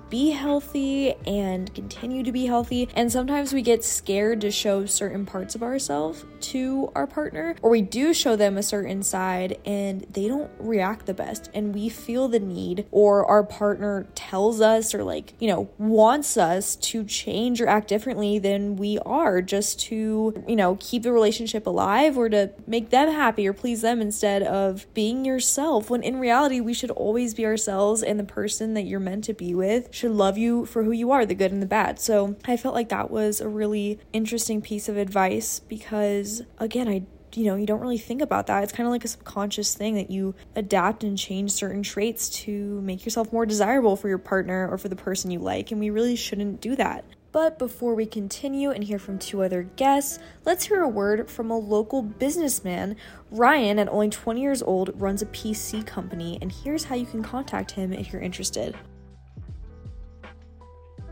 be 0.10 0.32
healthy 0.32 1.14
and 1.26 1.74
continue 1.74 2.24
to 2.24 2.32
be 2.32 2.46
healthy. 2.46 2.90
And 2.96 3.12
sometimes 3.12 3.54
we 3.54 3.62
get 3.62 3.84
scared 3.84 4.42
to 4.42 4.52
show 4.52 4.86
certain 4.86 5.26
parts 5.26 5.56
of 5.56 5.64
ourselves 5.64 6.26
to 6.42 6.92
our 6.96 7.08
partner, 7.08 7.56
or 7.62 7.70
we 7.70 7.82
do 7.82 8.14
show 8.14 8.36
them 8.36 8.58
a 8.58 8.64
certain 8.64 9.04
side 9.04 9.60
and 9.66 10.02
they 10.12 10.28
don't 10.28 10.50
react 10.60 11.06
the 11.06 11.14
best. 11.14 11.50
And 11.54 11.74
we 11.74 11.90
feel 11.90 12.28
the 12.28 12.40
need, 12.40 12.86
or 12.92 13.26
our 13.26 13.44
partner 13.44 14.08
tells 14.16 14.62
us, 14.62 14.94
or 14.94 15.04
like, 15.04 15.34
you 15.40 15.48
know, 15.48 15.70
wants 15.78 16.38
us 16.38 16.76
to 16.78 17.04
change 17.04 17.62
or 17.62 17.68
act 17.68 17.88
differently 17.88 18.40
than 18.40 18.76
we 18.76 18.98
are 19.00 19.42
just 19.42 19.80
to, 19.82 20.44
you 20.48 20.56
know, 20.56 20.78
keep 20.80 21.04
the 21.04 21.12
relationship 21.12 21.68
alive 21.68 22.18
or 22.18 22.30
to 22.30 22.52
make 22.68 22.90
them 22.90 23.10
happy 23.10 23.48
or 23.48 23.54
please 23.54 23.82
them 23.82 24.02
instead 24.02 24.44
of 24.44 24.92
being 24.94 25.26
yourself. 25.26 25.90
When 25.90 26.04
in 26.04 26.20
reality, 26.20 26.60
we 26.60 26.74
should 26.74 26.92
always 26.92 27.34
be 27.34 27.46
ourselves 27.46 28.02
and 28.02 28.20
the 28.20 28.24
person 28.24 28.74
that 28.74 28.84
you're 28.84 29.00
meant 29.00 29.24
to 29.26 29.34
be 29.34 29.54
with 29.54 29.94
should 30.00 30.12
love 30.12 30.38
you 30.38 30.66
for 30.66 30.84
who 30.84 30.92
you 30.92 31.12
are, 31.12 31.26
the 31.26 31.36
good 31.36 31.52
and 31.52 31.62
the 31.62 31.68
bad. 31.68 32.00
So 32.00 32.38
I 32.46 32.58
felt 32.58 32.74
like 32.74 32.90
that 32.90 33.12
was 33.12 33.42
a 33.42 33.50
really 33.50 34.00
interesting 34.14 34.62
piece 34.62 34.88
of 34.88 34.98
advice 34.98 35.60
because, 35.60 36.42
again, 36.58 36.88
I 36.88 37.04
you 37.36 37.46
know, 37.46 37.56
you 37.56 37.68
don't 37.68 37.80
really 37.80 38.00
think 38.00 38.24
about 38.24 38.48
that. 38.48 38.64
It's 38.64 38.74
kind 38.74 38.88
of 38.88 38.92
like 38.92 39.06
a 39.06 39.08
subconscious 39.08 39.76
thing 39.76 39.94
that 39.96 40.10
you 40.10 40.34
adapt 40.56 41.04
and 41.04 41.16
change 41.16 41.52
certain 41.52 41.84
traits 41.84 42.28
to 42.42 42.82
make 42.82 43.06
yourself 43.06 43.32
more 43.32 43.46
desirable 43.46 43.96
for 43.96 44.10
your 44.10 44.18
partner 44.18 44.68
or 44.68 44.80
for 44.80 44.90
the 44.90 44.96
person 44.96 45.30
you 45.30 45.38
like, 45.38 45.70
and 45.70 45.80
we 45.80 45.92
really 45.92 46.16
shouldn't 46.16 46.60
do 46.60 46.76
that. 46.78 47.06
But 47.32 47.60
before 47.60 47.94
we 47.94 48.08
continue 48.08 48.72
and 48.72 48.84
hear 48.84 48.98
from 48.98 49.20
two 49.20 49.44
other 49.44 49.62
guests, 49.62 50.18
let's 50.46 50.66
hear 50.66 50.82
a 50.82 50.88
word 50.88 51.30
from 51.30 51.52
a 51.52 51.58
local 51.58 52.02
businessman. 52.02 52.96
Ryan, 53.30 53.78
at 53.78 53.90
only 53.90 54.10
20 54.10 54.42
years 54.42 54.64
old, 54.64 55.00
runs 55.00 55.22
a 55.22 55.28
PC 55.28 55.86
company, 55.86 56.40
and 56.42 56.52
here's 56.52 56.86
how 56.86 56.96
you 56.96 57.06
can 57.06 57.22
contact 57.22 57.70
him 57.70 57.94
if 57.94 58.12
you're 58.12 58.24
interested. 58.24 58.76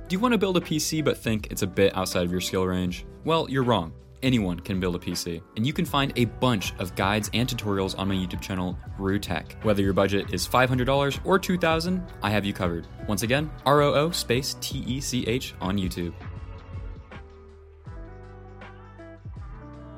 Do 0.08 0.16
you 0.16 0.22
want 0.22 0.32
to 0.32 0.38
build 0.38 0.56
a 0.56 0.62
PC 0.62 1.04
but 1.04 1.18
think 1.18 1.48
it's 1.52 1.64
a 1.64 1.68
bit 1.68 1.94
outside 1.94 2.24
of 2.24 2.32
your 2.32 2.40
skill 2.40 2.66
range? 2.66 3.06
Well, 3.26 3.46
you're 3.50 3.64
wrong. 3.64 3.92
Anyone 4.24 4.58
can 4.58 4.80
build 4.80 4.96
a 4.96 5.00
PC, 5.00 5.42
and 5.58 5.68
you 5.68 5.74
can 5.74 5.84
find 5.84 6.14
a 6.16 6.24
bunch 6.24 6.74
of 6.80 6.96
guides 6.96 7.30
and 7.34 7.48
tutorials 7.48 7.94
on 8.00 8.08
my 8.08 8.16
YouTube 8.16 8.40
channel, 8.40 8.80
Roo 8.98 9.20
Tech. 9.20 9.58
Whether 9.64 9.84
your 9.84 9.92
budget 9.92 10.34
is 10.34 10.48
$500 10.48 11.20
or 11.26 11.38
2,000, 11.38 12.02
I 12.24 12.30
have 12.30 12.46
you 12.46 12.54
covered. 12.54 12.88
Once 13.06 13.24
again, 13.24 13.52
R 13.66 13.82
O 13.82 13.94
O 13.96 14.12
space 14.12 14.56
T 14.62 14.82
E 14.88 15.02
C 15.02 15.28
H 15.28 15.54
on 15.60 15.78
YouTube. 15.78 16.14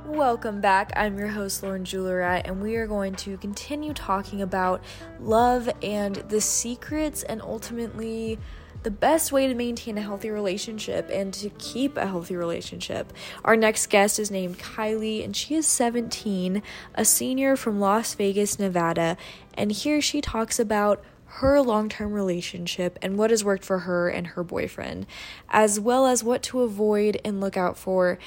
Welcome 0.08 0.60
back. 0.60 0.92
I'm 0.96 1.20
your 1.20 1.28
host, 1.28 1.62
Lauren 1.62 1.86
Juillerat, 1.86 2.42
and 2.46 2.64
we 2.64 2.78
are 2.78 2.88
going 2.88 3.14
to 3.18 3.38
continue 3.38 3.94
talking 3.94 4.42
about 4.42 4.84
love 5.20 5.70
and 5.84 6.16
the 6.16 6.42
secrets 6.42 7.22
and 7.22 7.44
ultimately 7.44 8.40
the 8.84 8.92
best 8.92 9.32
way 9.32 9.48
to 9.48 9.54
maintain 9.54 9.98
a 9.98 10.02
healthy 10.02 10.30
relationship 10.30 11.10
and 11.12 11.34
to 11.34 11.50
keep 11.52 11.98
a 11.98 12.08
healthy 12.08 12.36
relationship. 12.36 13.12
Our 13.44 13.56
next 13.56 13.88
guest 13.88 14.20
is 14.20 14.32
named 14.32 14.58
Kylie, 14.60 15.24
and 15.24 15.36
she 15.36 15.56
is 15.56 15.68
17, 15.68 16.62
a 16.96 17.06
senior 17.06 17.56
from 17.56 17.80
Las 17.80 18.14
Vegas, 18.14 18.58
Nevada. 18.58 19.18
And 19.54 19.72
here 19.72 20.02
she 20.02 20.22
talks 20.22 20.60
about 20.60 21.04
her 21.26 21.62
long 21.62 21.90
term 21.90 22.14
relationship 22.14 22.98
and 23.02 23.18
what 23.18 23.30
has 23.30 23.44
worked 23.44 23.66
for 23.66 23.80
her 23.80 24.10
and 24.10 24.28
her 24.28 24.44
boyfriend, 24.44 25.06
as 25.50 25.80
well 25.80 26.06
as 26.06 26.24
what 26.24 26.42
to 26.44 26.62
avoid 26.62 27.20
and 27.24 27.40
look 27.42 27.58
out 27.58 27.78
for 27.78 28.18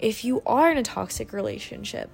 if 0.00 0.24
you 0.24 0.42
are 0.46 0.70
in 0.70 0.78
a 0.78 0.82
toxic 0.82 1.32
relationship. 1.32 2.10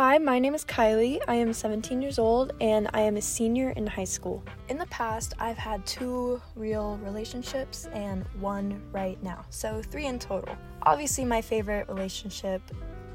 Hi, 0.00 0.16
my 0.16 0.38
name 0.38 0.54
is 0.54 0.64
Kylie. 0.64 1.18
I 1.26 1.34
am 1.34 1.52
17 1.52 2.00
years 2.00 2.20
old 2.20 2.52
and 2.60 2.88
I 2.94 3.00
am 3.00 3.16
a 3.16 3.20
senior 3.20 3.70
in 3.70 3.84
high 3.84 4.04
school. 4.04 4.44
In 4.68 4.78
the 4.78 4.86
past, 4.86 5.34
I've 5.40 5.58
had 5.58 5.84
two 5.86 6.40
real 6.54 7.00
relationships 7.02 7.88
and 7.92 8.24
one 8.38 8.80
right 8.92 9.20
now, 9.24 9.44
so 9.50 9.82
three 9.82 10.06
in 10.06 10.20
total. 10.20 10.54
Obviously, 10.82 11.24
my 11.24 11.42
favorite 11.42 11.88
relationship 11.88 12.62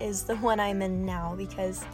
is 0.02 0.24
the 0.24 0.36
one 0.50 0.60
I'm 0.60 0.82
in 0.82 1.06
now 1.06 1.36
because 1.38 1.86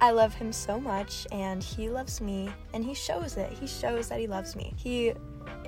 I 0.00 0.12
love 0.12 0.34
him 0.34 0.52
so 0.52 0.80
much 0.80 1.26
and 1.32 1.62
he 1.62 1.90
loves 1.90 2.20
me 2.20 2.50
and 2.72 2.84
he 2.84 2.94
shows 2.94 3.36
it. 3.36 3.52
He 3.52 3.66
shows 3.66 4.08
that 4.08 4.20
he 4.20 4.26
loves 4.26 4.54
me. 4.54 4.72
He 4.76 5.12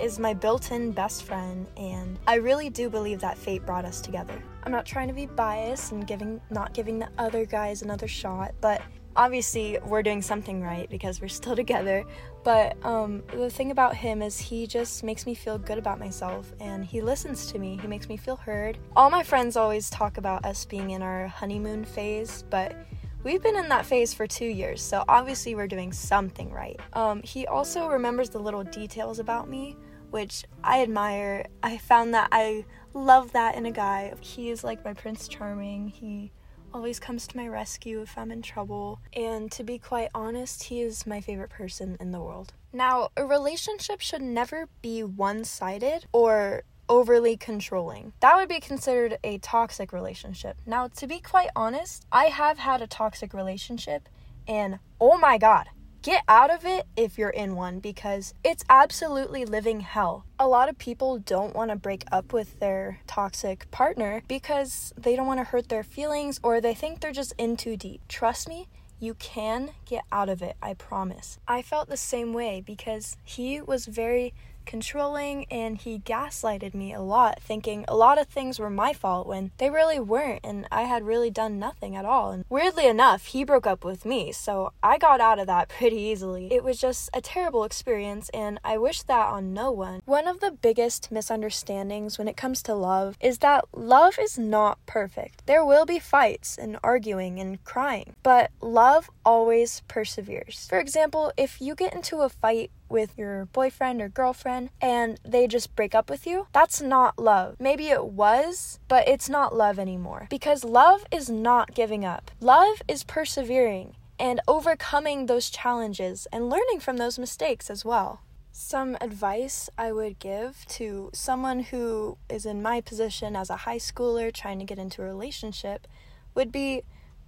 is 0.01 0.19
my 0.19 0.35
built 0.35 0.73
in 0.73 0.93
best 0.93 1.25
friend, 1.25 1.67
and 1.77 2.19
I 2.27 2.37
really 2.37 2.71
do 2.71 2.89
believe 2.89 3.21
that 3.21 3.37
fate 3.37 3.65
brought 3.67 3.85
us 3.85 4.01
together. 4.01 4.43
I'm 4.63 4.73
not 4.73 4.87
trying 4.87 5.09
to 5.09 5.15
be 5.15 5.27
biased 5.27 5.93
and 5.93 6.07
giving 6.07 6.41
not 6.51 6.75
giving 6.75 6.99
the 6.99 7.09
other 7.19 7.45
guys 7.45 7.83
another 7.83 8.09
shot, 8.09 8.55
but 8.61 8.83
obviously 9.17 9.79
we're 9.85 10.03
doing 10.03 10.23
something 10.23 10.63
right 10.63 10.89
because 10.89 11.21
we're 11.21 11.29
still 11.29 11.57
together. 11.65 12.05
But 12.45 12.83
um, 12.85 13.23
the 13.33 13.51
thing 13.51 13.71
about 13.71 13.95
him 13.95 14.23
is 14.23 14.39
he 14.39 14.67
just 14.67 15.05
makes 15.05 15.27
me 15.27 15.35
feel 15.35 15.59
good 15.59 15.77
about 15.79 15.99
myself 15.99 16.53
and 16.61 16.85
he 16.85 17.03
listens 17.03 17.47
to 17.53 17.59
me. 17.59 17.79
He 17.83 17.87
makes 17.87 18.09
me 18.09 18.17
feel 18.17 18.37
heard. 18.37 18.79
All 18.97 19.11
my 19.11 19.23
friends 19.23 19.57
always 19.57 19.91
talk 19.91 20.17
about 20.17 20.47
us 20.47 20.65
being 20.65 20.91
in 20.91 21.03
our 21.03 21.27
honeymoon 21.27 21.85
phase, 21.85 22.45
but 22.49 22.75
We've 23.23 23.43
been 23.43 23.57
in 23.57 23.69
that 23.69 23.85
phase 23.85 24.15
for 24.15 24.27
two 24.27 24.47
years, 24.47 24.81
so 24.81 25.05
obviously 25.07 25.55
we're 25.55 25.67
doing 25.67 25.93
something 25.93 26.51
right. 26.51 26.81
Um, 26.95 27.21
he 27.23 27.47
also 27.47 27.87
remembers 27.87 28.31
the 28.31 28.39
little 28.39 28.65
details 28.65 29.19
about 29.19 29.47
me, 29.47 29.77
which 30.11 30.47
I 30.65 30.81
admire. 30.81 31.45
I 31.63 31.77
found 31.77 32.15
that 32.15 32.29
I 32.33 32.65
love 32.95 33.33
that 33.33 33.57
in 33.57 33.67
a 33.67 33.71
guy. 33.71 34.15
He 34.21 34.49
is 34.49 34.65
like 34.65 34.83
my 34.87 34.95
Prince 34.95 35.29
Charming. 35.29 35.89
He 35.89 36.33
always 36.73 36.99
comes 36.99 37.27
to 37.27 37.37
my 37.37 37.47
rescue 37.47 38.01
if 38.01 38.17
I'm 38.17 38.31
in 38.31 38.41
trouble. 38.41 39.01
And 39.13 39.53
to 39.53 39.65
be 39.65 39.79
quite 39.79 40.09
honest, 40.15 40.65
he 40.65 40.81
is 40.81 41.07
my 41.07 41.21
favorite 41.21 41.51
person 41.51 41.99
in 42.01 42.13
the 42.13 42.21
world. 42.21 42.55
Now, 42.73 43.11
a 43.19 43.27
relationship 43.27 44.01
should 44.01 44.23
never 44.23 44.69
be 44.81 45.03
one 45.03 45.45
sided 45.45 46.07
or 46.13 46.63
overly 46.91 47.37
controlling. 47.37 48.13
That 48.21 48.37
would 48.37 48.49
be 48.49 48.61
considered 48.61 49.17
a 49.23 49.39
toxic 49.39 49.93
relationship. 49.93 50.57
Now, 50.67 50.89
to 50.89 51.07
be 51.07 51.21
quite 51.21 51.51
honest, 51.55 52.05
I 52.11 52.25
have 52.27 52.59
had 52.59 52.83
a 52.83 52.89
toxic 52.89 53.33
relationship, 53.33 54.09
and 54.49 54.81
oh 55.01 55.17
my 55.17 55.39
god, 55.39 55.69
get 56.03 56.25
out 56.27 56.51
of 56.53 56.67
it 56.67 56.87
if 56.97 57.17
you're 57.17 57.31
in 57.31 57.55
one 57.55 57.79
because 57.79 58.35
it's 58.43 58.65
absolutely 58.69 59.45
living 59.45 59.81
hell. 59.81 60.25
A 60.39 60.49
lot 60.49 60.69
of 60.69 60.79
people 60.79 61.19
don't 61.19 61.55
want 61.55 61.71
to 61.71 61.77
break 61.77 62.05
up 62.11 62.33
with 62.33 62.59
their 62.59 62.99
toxic 63.07 63.71
partner 63.71 64.23
because 64.27 64.93
they 64.99 65.15
don't 65.15 65.29
want 65.29 65.39
to 65.39 65.45
hurt 65.45 65.69
their 65.69 65.85
feelings 65.85 66.41
or 66.43 66.61
they 66.61 66.75
think 66.75 67.01
they're 67.01 67.13
just 67.13 67.35
in 67.39 67.57
too 67.57 67.77
deep. 67.77 68.01
Trust 68.09 68.49
me, 68.49 68.67
you 68.99 69.15
can 69.15 69.71
get 69.87 70.05
out 70.11 70.29
of 70.29 70.43
it, 70.43 70.57
I 70.61 70.75
promise. 70.75 71.39
I 71.47 71.63
felt 71.63 71.89
the 71.89 71.97
same 71.97 72.33
way 72.33 72.61
because 72.61 73.17
he 73.25 73.61
was 73.61 73.87
very 73.87 74.35
controlling 74.67 75.47
and 75.51 75.79
he 75.79 75.99
gaslighted 76.01 76.75
me 76.75 76.93
a 76.93 77.01
lot, 77.01 77.41
thinking 77.43 77.85
a 77.89 77.97
lot 77.97 78.19
of 78.19 78.27
things 78.27 78.59
were 78.59 78.71
my 78.71 78.93
fault 78.93 79.27
when 79.27 79.51
they 79.59 79.71
really 79.71 80.01
weren't 80.01 80.41
and 80.45 80.67
I 80.71 80.83
had 80.83 81.05
really 81.05 81.31
done 81.31 81.59
nothing 81.59 81.97
at 81.97 82.05
all. 82.05 82.31
And 82.31 82.45
weirdly 82.49 82.87
enough, 82.87 83.27
he 83.27 83.45
broke 83.45 83.67
up 83.67 83.85
with 83.85 84.05
me, 84.05 84.33
so 84.33 84.73
I 84.83 84.99
got 84.99 85.21
out 85.21 85.39
of 85.39 85.47
that 85.47 85.69
pretty 85.79 85.97
easily. 85.97 86.53
It 86.53 86.65
was 86.65 86.79
just 86.79 87.11
a 87.13 87.21
terrible 87.21 87.65
experience 87.65 88.31
and 88.31 88.59
I 88.65 88.79
wish 88.79 89.03
that 89.03 89.29
on 89.29 89.53
no 89.53 89.71
one. 89.71 90.03
One 90.05 90.27
of 90.27 90.41
the 90.41 90.51
biggest 90.51 91.11
misunderstandings 91.11 92.19
when 92.19 92.29
it 92.29 92.37
comes 92.37 92.63
to 92.65 92.75
love 92.75 93.17
is 93.21 93.39
that 93.39 93.65
love 93.75 94.19
is 94.21 94.39
not 94.39 94.79
perfect. 94.87 95.47
There 95.47 95.65
will 95.65 95.87
be 95.87 95.99
fights 95.99 96.59
and 96.59 96.79
arguing 96.83 97.39
and 97.39 97.63
crying, 97.65 98.15
but 98.23 98.51
love 98.61 99.11
always 99.25 99.83
perseveres. 99.89 100.67
For 100.69 100.79
example, 100.79 101.33
if 101.37 101.61
you 101.61 101.75
get 101.75 101.95
into 101.95 102.21
a 102.21 102.29
fight 102.29 102.71
with 102.91 103.17
your 103.17 103.47
boyfriend 103.47 104.01
or 104.01 104.09
girlfriend 104.09 104.71
and 104.81 105.19
they 105.25 105.47
just 105.47 105.75
break 105.77 105.95
up 105.95 106.11
with 106.11 106.27
you, 106.27 106.47
that's 106.53 106.81
not 106.81 107.19
love. 107.19 107.57
Maybe 107.59 107.89
it 107.89 108.07
was, 108.07 108.79
but 108.89 109.07
it's 109.09 109.29
not 109.29 109.55
love 109.55 109.79
anymore. 109.79 110.27
Because 110.31 110.65
love 110.65 111.05
is 111.11 111.31
not 111.31 111.75
giving 111.75 112.05
up, 112.05 112.31
love 112.41 112.83
is 112.89 113.05
persevering 113.05 113.97
and 114.19 114.41
overcoming 114.47 115.27
those 115.27 115.49
challenges 115.49 116.27
and 116.31 116.51
learning 116.51 116.81
from 116.81 116.99
those 116.99 117.19
mistakes 117.19 117.71
as 117.71 117.85
well. 117.85 118.21
Some 118.53 118.99
advice 119.01 119.71
I 119.79 119.93
would 119.93 120.19
give 120.19 120.67
to 120.71 121.11
someone 121.15 121.61
who 121.61 122.19
is 122.29 122.45
in 122.45 122.61
my 122.61 122.81
position 122.81 123.35
as 123.35 123.49
a 123.49 123.57
high 123.57 123.79
schooler 123.79 124.33
trying 124.33 124.59
to 124.59 124.65
get 124.65 124.79
into 124.79 125.03
a 125.03 125.07
relationship 125.07 125.87
would 126.35 126.53
be 126.53 126.83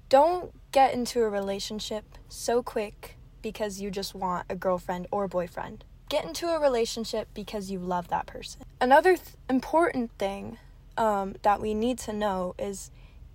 don't 0.09 0.53
get 0.73 0.93
into 0.93 1.23
a 1.23 1.31
relationship 1.31 2.19
so 2.29 2.63
quick 2.63 3.17
because 3.43 3.81
you 3.81 3.91
just 3.91 4.15
want 4.15 4.47
a 4.49 4.55
girlfriend 4.55 5.09
or 5.11 5.29
boyfriend. 5.29 5.85
Get 6.09 6.25
into 6.25 6.49
a 6.49 6.61
relationship 6.61 7.29
because 7.35 7.71
you 7.71 7.79
love 7.79 8.09
that 8.09 8.27
person. 8.27 8.63
Another 8.81 9.17
th- 9.17 9.29
important 9.51 10.11
thing 10.19 10.59
um, 10.97 11.35
that 11.43 11.61
we 11.61 11.75
need 11.75 11.99
to 12.01 12.13
know 12.13 12.55
is 12.59 12.91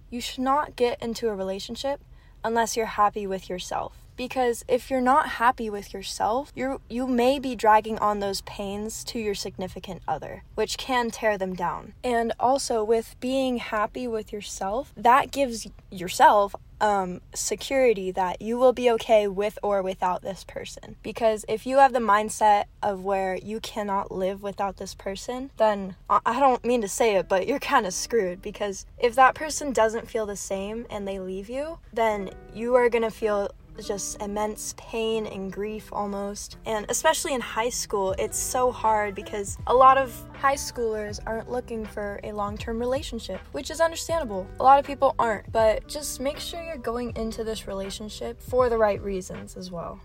you 0.10 0.22
should 0.22 0.44
not 0.44 0.76
get 0.76 1.02
into 1.02 1.28
a 1.28 1.36
relationship 1.36 2.02
unless 2.44 2.78
you're 2.78 2.86
happy 2.86 3.28
with 3.28 3.50
yourself 3.50 4.08
because 4.18 4.66
if 4.68 4.90
you're 4.90 5.00
not 5.00 5.30
happy 5.30 5.70
with 5.70 5.94
yourself, 5.94 6.52
you 6.56 6.82
you 6.90 7.08
may 7.08 7.40
be 7.40 7.56
dragging 7.56 7.98
on 8.00 8.20
those 8.20 8.42
pains 8.42 9.04
to 9.06 9.20
your 9.20 9.36
significant 9.36 10.02
other, 10.08 10.44
which 10.56 10.78
can 10.78 11.12
tear 11.12 11.38
them 11.38 11.54
down. 11.54 11.94
And 12.04 12.34
also 12.40 12.84
with 12.84 13.16
being 13.22 13.58
happy 13.58 14.08
with 14.08 14.34
yourself, 14.34 14.92
that 14.98 15.32
gives 15.32 15.68
yourself 15.92 16.56
um, 16.79 17.22
security 17.34 18.12
that 18.12 18.41
you 18.41 18.57
will 18.57 18.74
be 18.74 18.89
okay 18.91 19.27
with 19.27 19.57
or 19.63 19.81
without 19.81 20.22
this 20.22 20.43
person. 20.43 20.96
Because 21.03 21.46
if 21.48 21.65
you 21.65 21.77
have 21.77 21.93
the 21.93 22.00
mindset 22.00 22.65
of 22.81 23.03
where 23.03 23.36
you 23.36 23.60
cannot 23.60 24.12
live 24.12 24.43
without 24.43 24.77
this 24.77 24.93
person, 24.93 25.51
then 25.57 25.96
I 26.10 26.39
don't 26.39 26.63
mean 26.65 26.81
to 26.81 26.88
say 26.88 27.15
it, 27.15 27.27
but 27.27 27.48
you're 27.48 27.60
kind 27.60 27.86
of 27.86 27.93
screwed. 27.93 28.41
Because 28.41 28.86
if 28.98 29.15
that 29.15 29.36
person 29.36 29.72
doesn't 29.72 30.10
feel 30.10 30.25
the 30.25 30.36
same 30.36 30.86
and 30.89 31.07
they 31.07 31.19
leave 31.19 31.50
you, 31.50 31.79
then 31.91 32.31
you 32.53 32.75
are 32.75 32.89
gonna 32.89 33.12
feel 33.12 33.50
just 33.86 34.22
immense 34.22 34.74
pain 34.77 35.25
and 35.27 35.51
grief 35.51 35.89
almost. 35.91 36.57
And 36.65 36.86
especially 36.89 37.34
in 37.34 37.41
high 37.41 37.69
school, 37.69 38.15
it's 38.17 38.38
so 38.38 38.72
hard 38.72 39.15
because 39.15 39.57
a 39.67 39.74
lot 39.74 39.98
of 39.98 40.13
high 40.34 40.55
schoolers 40.55 41.19
aren't 41.25 41.51
looking 41.51 41.86
for 41.86 42.19
a 42.24 42.31
long 42.31 42.57
term 42.57 42.79
relationship, 42.79 43.41
which 43.51 43.72
is 43.72 43.81
understandable. 43.81 44.48
A 44.60 44.63
lot 44.63 44.79
of 44.79 44.86
people 44.86 45.15
aren't, 45.19 45.51
but 45.51 45.88
just 45.88 46.19
make 46.19 46.39
sure 46.39 46.63
you're 46.63 46.77
going 46.77 47.15
into 47.15 47.43
this 47.43 47.67
relationship 47.67 48.41
for 48.41 48.69
the 48.69 48.77
right 48.77 49.01
reasons 49.01 49.57
as 49.57 49.72
well. 49.72 50.00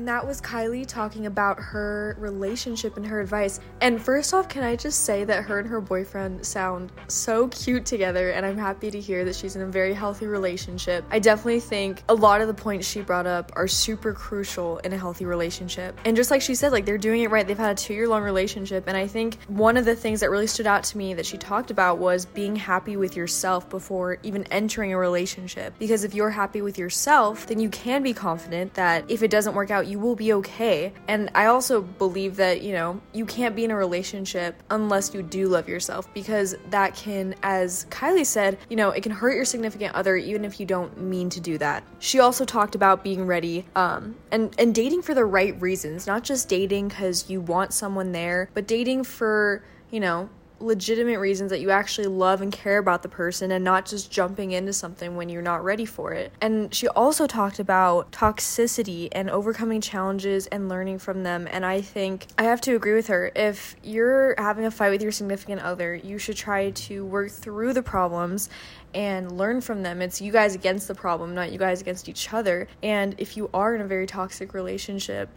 And 0.00 0.08
that 0.08 0.26
was 0.26 0.40
Kylie 0.40 0.86
talking 0.86 1.26
about 1.26 1.60
her 1.60 2.16
relationship 2.18 2.96
and 2.96 3.06
her 3.06 3.20
advice. 3.20 3.60
And 3.82 4.00
first 4.00 4.32
off, 4.32 4.48
can 4.48 4.64
I 4.64 4.74
just 4.74 5.04
say 5.04 5.24
that 5.24 5.44
her 5.44 5.58
and 5.58 5.68
her 5.68 5.78
boyfriend 5.78 6.46
sound 6.46 6.90
so 7.08 7.48
cute 7.48 7.84
together, 7.84 8.30
and 8.30 8.46
I'm 8.46 8.56
happy 8.56 8.90
to 8.92 8.98
hear 8.98 9.26
that 9.26 9.36
she's 9.36 9.56
in 9.56 9.60
a 9.60 9.66
very 9.66 9.92
healthy 9.92 10.26
relationship. 10.26 11.04
I 11.10 11.18
definitely 11.18 11.60
think 11.60 12.02
a 12.08 12.14
lot 12.14 12.40
of 12.40 12.46
the 12.48 12.54
points 12.54 12.88
she 12.88 13.02
brought 13.02 13.26
up 13.26 13.52
are 13.56 13.68
super 13.68 14.14
crucial 14.14 14.78
in 14.78 14.94
a 14.94 14.96
healthy 14.96 15.26
relationship. 15.26 16.00
And 16.06 16.16
just 16.16 16.30
like 16.30 16.40
she 16.40 16.54
said, 16.54 16.72
like 16.72 16.86
they're 16.86 16.96
doing 16.96 17.20
it 17.20 17.30
right. 17.30 17.46
They've 17.46 17.58
had 17.58 17.72
a 17.72 17.74
two 17.74 17.92
year 17.92 18.08
long 18.08 18.22
relationship. 18.22 18.84
And 18.86 18.96
I 18.96 19.06
think 19.06 19.36
one 19.48 19.76
of 19.76 19.84
the 19.84 19.94
things 19.94 20.20
that 20.20 20.30
really 20.30 20.46
stood 20.46 20.66
out 20.66 20.84
to 20.84 20.96
me 20.96 21.12
that 21.12 21.26
she 21.26 21.36
talked 21.36 21.70
about 21.70 21.98
was 21.98 22.24
being 22.24 22.56
happy 22.56 22.96
with 22.96 23.16
yourself 23.16 23.68
before 23.68 24.16
even 24.22 24.44
entering 24.44 24.94
a 24.94 24.96
relationship. 24.96 25.74
Because 25.78 26.04
if 26.04 26.14
you're 26.14 26.30
happy 26.30 26.62
with 26.62 26.78
yourself, 26.78 27.46
then 27.48 27.60
you 27.60 27.68
can 27.68 28.02
be 28.02 28.14
confident 28.14 28.72
that 28.72 29.04
if 29.10 29.22
it 29.22 29.30
doesn't 29.30 29.52
work 29.52 29.70
out, 29.70 29.89
you 29.90 29.98
will 29.98 30.16
be 30.16 30.32
okay. 30.34 30.92
And 31.08 31.30
I 31.34 31.46
also 31.46 31.82
believe 31.82 32.36
that, 32.36 32.62
you 32.62 32.72
know, 32.72 33.00
you 33.12 33.26
can't 33.26 33.56
be 33.56 33.64
in 33.64 33.70
a 33.70 33.76
relationship 33.76 34.62
unless 34.70 35.12
you 35.12 35.22
do 35.22 35.48
love 35.48 35.68
yourself 35.68 36.12
because 36.14 36.54
that 36.70 36.94
can, 36.94 37.34
as 37.42 37.86
Kylie 37.90 38.24
said, 38.24 38.58
you 38.68 38.76
know, 38.76 38.90
it 38.90 39.02
can 39.02 39.12
hurt 39.12 39.34
your 39.34 39.44
significant 39.44 39.94
other 39.94 40.16
even 40.16 40.44
if 40.44 40.60
you 40.60 40.66
don't 40.66 41.00
mean 41.00 41.28
to 41.30 41.40
do 41.40 41.58
that. 41.58 41.82
She 41.98 42.20
also 42.20 42.44
talked 42.44 42.74
about 42.74 43.02
being 43.02 43.26
ready 43.26 43.66
um, 43.74 44.14
and, 44.30 44.54
and 44.58 44.74
dating 44.74 45.02
for 45.02 45.14
the 45.14 45.24
right 45.24 45.60
reasons, 45.60 46.06
not 46.06 46.22
just 46.22 46.48
dating 46.48 46.88
because 46.88 47.28
you 47.28 47.40
want 47.40 47.72
someone 47.72 48.12
there, 48.12 48.48
but 48.54 48.66
dating 48.66 49.04
for, 49.04 49.64
you 49.90 50.00
know, 50.00 50.28
legitimate 50.60 51.18
reasons 51.18 51.50
that 51.50 51.60
you 51.60 51.70
actually 51.70 52.06
love 52.06 52.42
and 52.42 52.52
care 52.52 52.78
about 52.78 53.02
the 53.02 53.08
person 53.08 53.50
and 53.50 53.64
not 53.64 53.86
just 53.86 54.10
jumping 54.10 54.52
into 54.52 54.72
something 54.72 55.16
when 55.16 55.28
you're 55.28 55.42
not 55.42 55.64
ready 55.64 55.84
for 55.84 56.12
it. 56.12 56.32
And 56.40 56.72
she 56.74 56.86
also 56.88 57.26
talked 57.26 57.58
about 57.58 58.12
toxicity 58.12 59.08
and 59.12 59.30
overcoming 59.30 59.80
challenges 59.80 60.46
and 60.48 60.68
learning 60.68 60.98
from 60.98 61.22
them. 61.22 61.48
And 61.50 61.64
I 61.64 61.80
think 61.80 62.26
I 62.38 62.44
have 62.44 62.60
to 62.62 62.74
agree 62.76 62.94
with 62.94 63.06
her. 63.08 63.32
If 63.34 63.76
you're 63.82 64.34
having 64.38 64.66
a 64.66 64.70
fight 64.70 64.90
with 64.90 65.02
your 65.02 65.12
significant 65.12 65.62
other, 65.62 65.94
you 65.94 66.18
should 66.18 66.36
try 66.36 66.70
to 66.70 67.04
work 67.06 67.30
through 67.30 67.72
the 67.72 67.82
problems 67.82 68.50
and 68.92 69.36
learn 69.36 69.60
from 69.60 69.82
them. 69.82 70.02
It's 70.02 70.20
you 70.20 70.32
guys 70.32 70.54
against 70.54 70.88
the 70.88 70.94
problem, 70.94 71.34
not 71.34 71.52
you 71.52 71.58
guys 71.58 71.80
against 71.80 72.08
each 72.08 72.32
other. 72.32 72.68
And 72.82 73.14
if 73.18 73.36
you 73.36 73.48
are 73.54 73.74
in 73.74 73.80
a 73.80 73.86
very 73.86 74.06
toxic 74.06 74.52
relationship, 74.52 75.30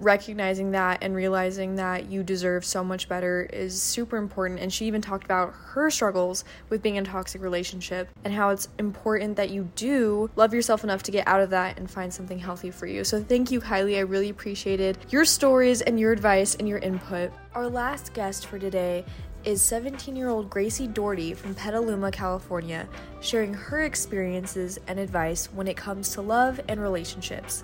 recognizing 0.00 0.72
that 0.72 1.02
and 1.02 1.14
realizing 1.14 1.76
that 1.76 2.10
you 2.10 2.22
deserve 2.22 2.64
so 2.64 2.84
much 2.84 3.08
better 3.08 3.48
is 3.52 3.80
super 3.80 4.16
important. 4.16 4.60
And 4.60 4.72
she 4.72 4.86
even 4.86 5.00
talked 5.00 5.24
about 5.24 5.54
her 5.54 5.90
struggles 5.90 6.44
with 6.68 6.82
being 6.82 6.96
in 6.96 7.04
a 7.04 7.06
toxic 7.06 7.42
relationship 7.42 8.08
and 8.24 8.32
how 8.32 8.50
it's 8.50 8.68
important 8.78 9.36
that 9.36 9.50
you 9.50 9.70
do 9.76 10.30
love 10.36 10.52
yourself 10.52 10.84
enough 10.84 11.02
to 11.04 11.10
get 11.10 11.26
out 11.26 11.40
of 11.40 11.50
that 11.50 11.78
and 11.78 11.90
find 11.90 12.12
something 12.12 12.38
healthy 12.38 12.70
for 12.70 12.86
you. 12.86 13.04
So 13.04 13.22
thank 13.22 13.50
you, 13.50 13.60
Kylie. 13.60 13.96
I 13.96 14.00
really 14.00 14.28
appreciated 14.28 14.98
your 15.10 15.24
stories 15.24 15.80
and 15.82 15.98
your 15.98 16.12
advice 16.12 16.54
and 16.56 16.68
your 16.68 16.78
input. 16.78 17.32
Our 17.54 17.68
last 17.68 18.12
guest 18.12 18.46
for 18.46 18.58
today 18.58 19.04
is 19.44 19.62
17 19.62 20.16
year 20.16 20.28
old 20.28 20.50
Gracie 20.50 20.88
Doherty 20.88 21.32
from 21.32 21.54
Petaluma, 21.54 22.10
California, 22.10 22.88
sharing 23.20 23.54
her 23.54 23.82
experiences 23.82 24.78
and 24.88 24.98
advice 24.98 25.46
when 25.52 25.68
it 25.68 25.76
comes 25.76 26.10
to 26.10 26.20
love 26.20 26.60
and 26.68 26.80
relationships. 26.80 27.62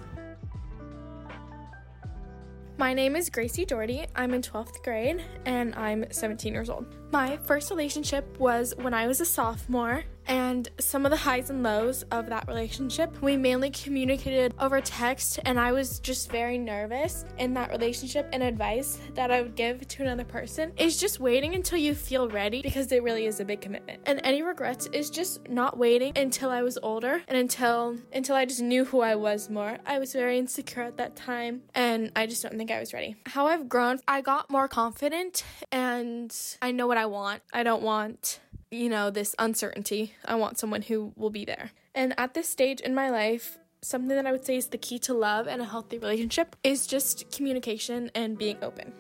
My 2.79 2.95
name 2.95 3.17
is 3.17 3.29
Gracie 3.29 3.65
Doherty. 3.65 4.07
I'm 4.17 4.33
in 4.33 4.41
12th 4.41 4.83
grade 4.83 5.23
and 5.45 5.75
I'm 5.75 6.05
17 6.11 6.53
years 6.53 6.71
old. 6.71 6.87
My 7.13 7.37
first 7.37 7.71
relationship 7.71 8.39
was 8.39 8.73
when 8.79 8.95
I 8.95 9.07
was 9.07 9.21
a 9.21 9.27
sophomore 9.27 10.05
and 10.27 10.69
some 10.79 11.05
of 11.05 11.11
the 11.11 11.17
highs 11.17 11.51
and 11.51 11.63
lows 11.63 12.05
of 12.11 12.29
that 12.29 12.47
relationship. 12.49 13.21
We 13.23 13.37
mainly 13.37 13.71
communicated 13.71 14.55
over 14.59 14.81
text, 14.81 15.41
and 15.45 15.59
I 15.59 15.73
was 15.73 16.01
just 16.01 16.31
very 16.31 16.59
nervous 16.59 17.25
in 17.39 17.55
that 17.55 17.71
relationship. 17.71 18.29
And 18.33 18.43
advice 18.43 18.99
that 19.15 19.31
I 19.31 19.43
would 19.43 19.55
give 19.55 19.87
to 19.87 20.03
another 20.03 20.25
person 20.25 20.73
is 20.77 20.97
just 20.97 21.21
waiting 21.21 21.55
until 21.55 21.79
you 21.79 21.95
feel 21.95 22.29
ready 22.29 22.63
because 22.63 22.91
it 22.93 23.03
really 23.03 23.27
is 23.27 23.41
a 23.41 23.45
big 23.45 23.61
commitment. 23.61 24.01
And 24.07 24.21
any 24.25 24.43
regrets 24.43 24.87
is 24.93 25.11
just 25.11 25.49
not 25.49 25.77
waiting 25.77 26.13
until 26.17 26.51
I 26.51 26.63
was 26.63 26.79
older 26.83 27.23
and 27.29 27.37
until 27.37 27.97
until 28.13 28.37
I 28.37 28.45
just 28.45 28.61
knew 28.61 28.85
who 28.85 29.01
I 29.01 29.15
was 29.15 29.51
more. 29.51 29.79
I 29.87 29.99
was 29.99 30.13
very 30.13 30.39
insecure 30.39 30.83
at 30.83 30.97
that 30.99 31.17
time, 31.17 31.63
and 31.75 32.13
I 32.17 32.27
just 32.27 32.43
don't 32.43 32.57
think 32.57 32.71
I 32.71 32.81
was 32.81 32.93
ready. 32.93 33.17
How 33.27 33.47
I've 33.47 33.69
grown, 33.69 34.01
I 34.07 34.21
got 34.21 34.51
more 34.51 34.69
confident, 34.69 35.45
and 35.71 36.35
I 36.61 36.73
know 36.73 36.87
what 36.87 36.99
I 36.99 37.07
want. 37.07 37.43
I 37.53 37.63
don't 37.63 37.83
want 37.83 38.41
you 38.73 38.89
know, 38.89 39.11
this 39.11 39.35
uncertainty. 39.39 40.15
I 40.25 40.35
want 40.35 40.59
someone 40.59 40.83
who 40.83 41.13
will 41.15 41.31
be 41.31 41.45
there. 41.45 41.71
And 41.95 42.15
at 42.19 42.35
this 42.35 42.49
stage 42.49 42.81
in 42.81 42.95
my 42.95 43.11
life, 43.11 43.59
something 43.83 44.17
that 44.17 44.27
I 44.27 44.33
would 44.33 44.47
say 44.47 44.57
is 44.57 44.69
the 44.69 44.79
key 44.79 44.99
to 45.01 45.15
love 45.15 45.47
and 45.47 45.61
a 45.61 45.65
healthy 45.65 45.99
relationship 45.99 46.57
is 46.65 46.87
just 46.87 47.31
communication 47.31 48.11
and 48.15 48.39
being 48.39 48.57
open. 48.63 48.93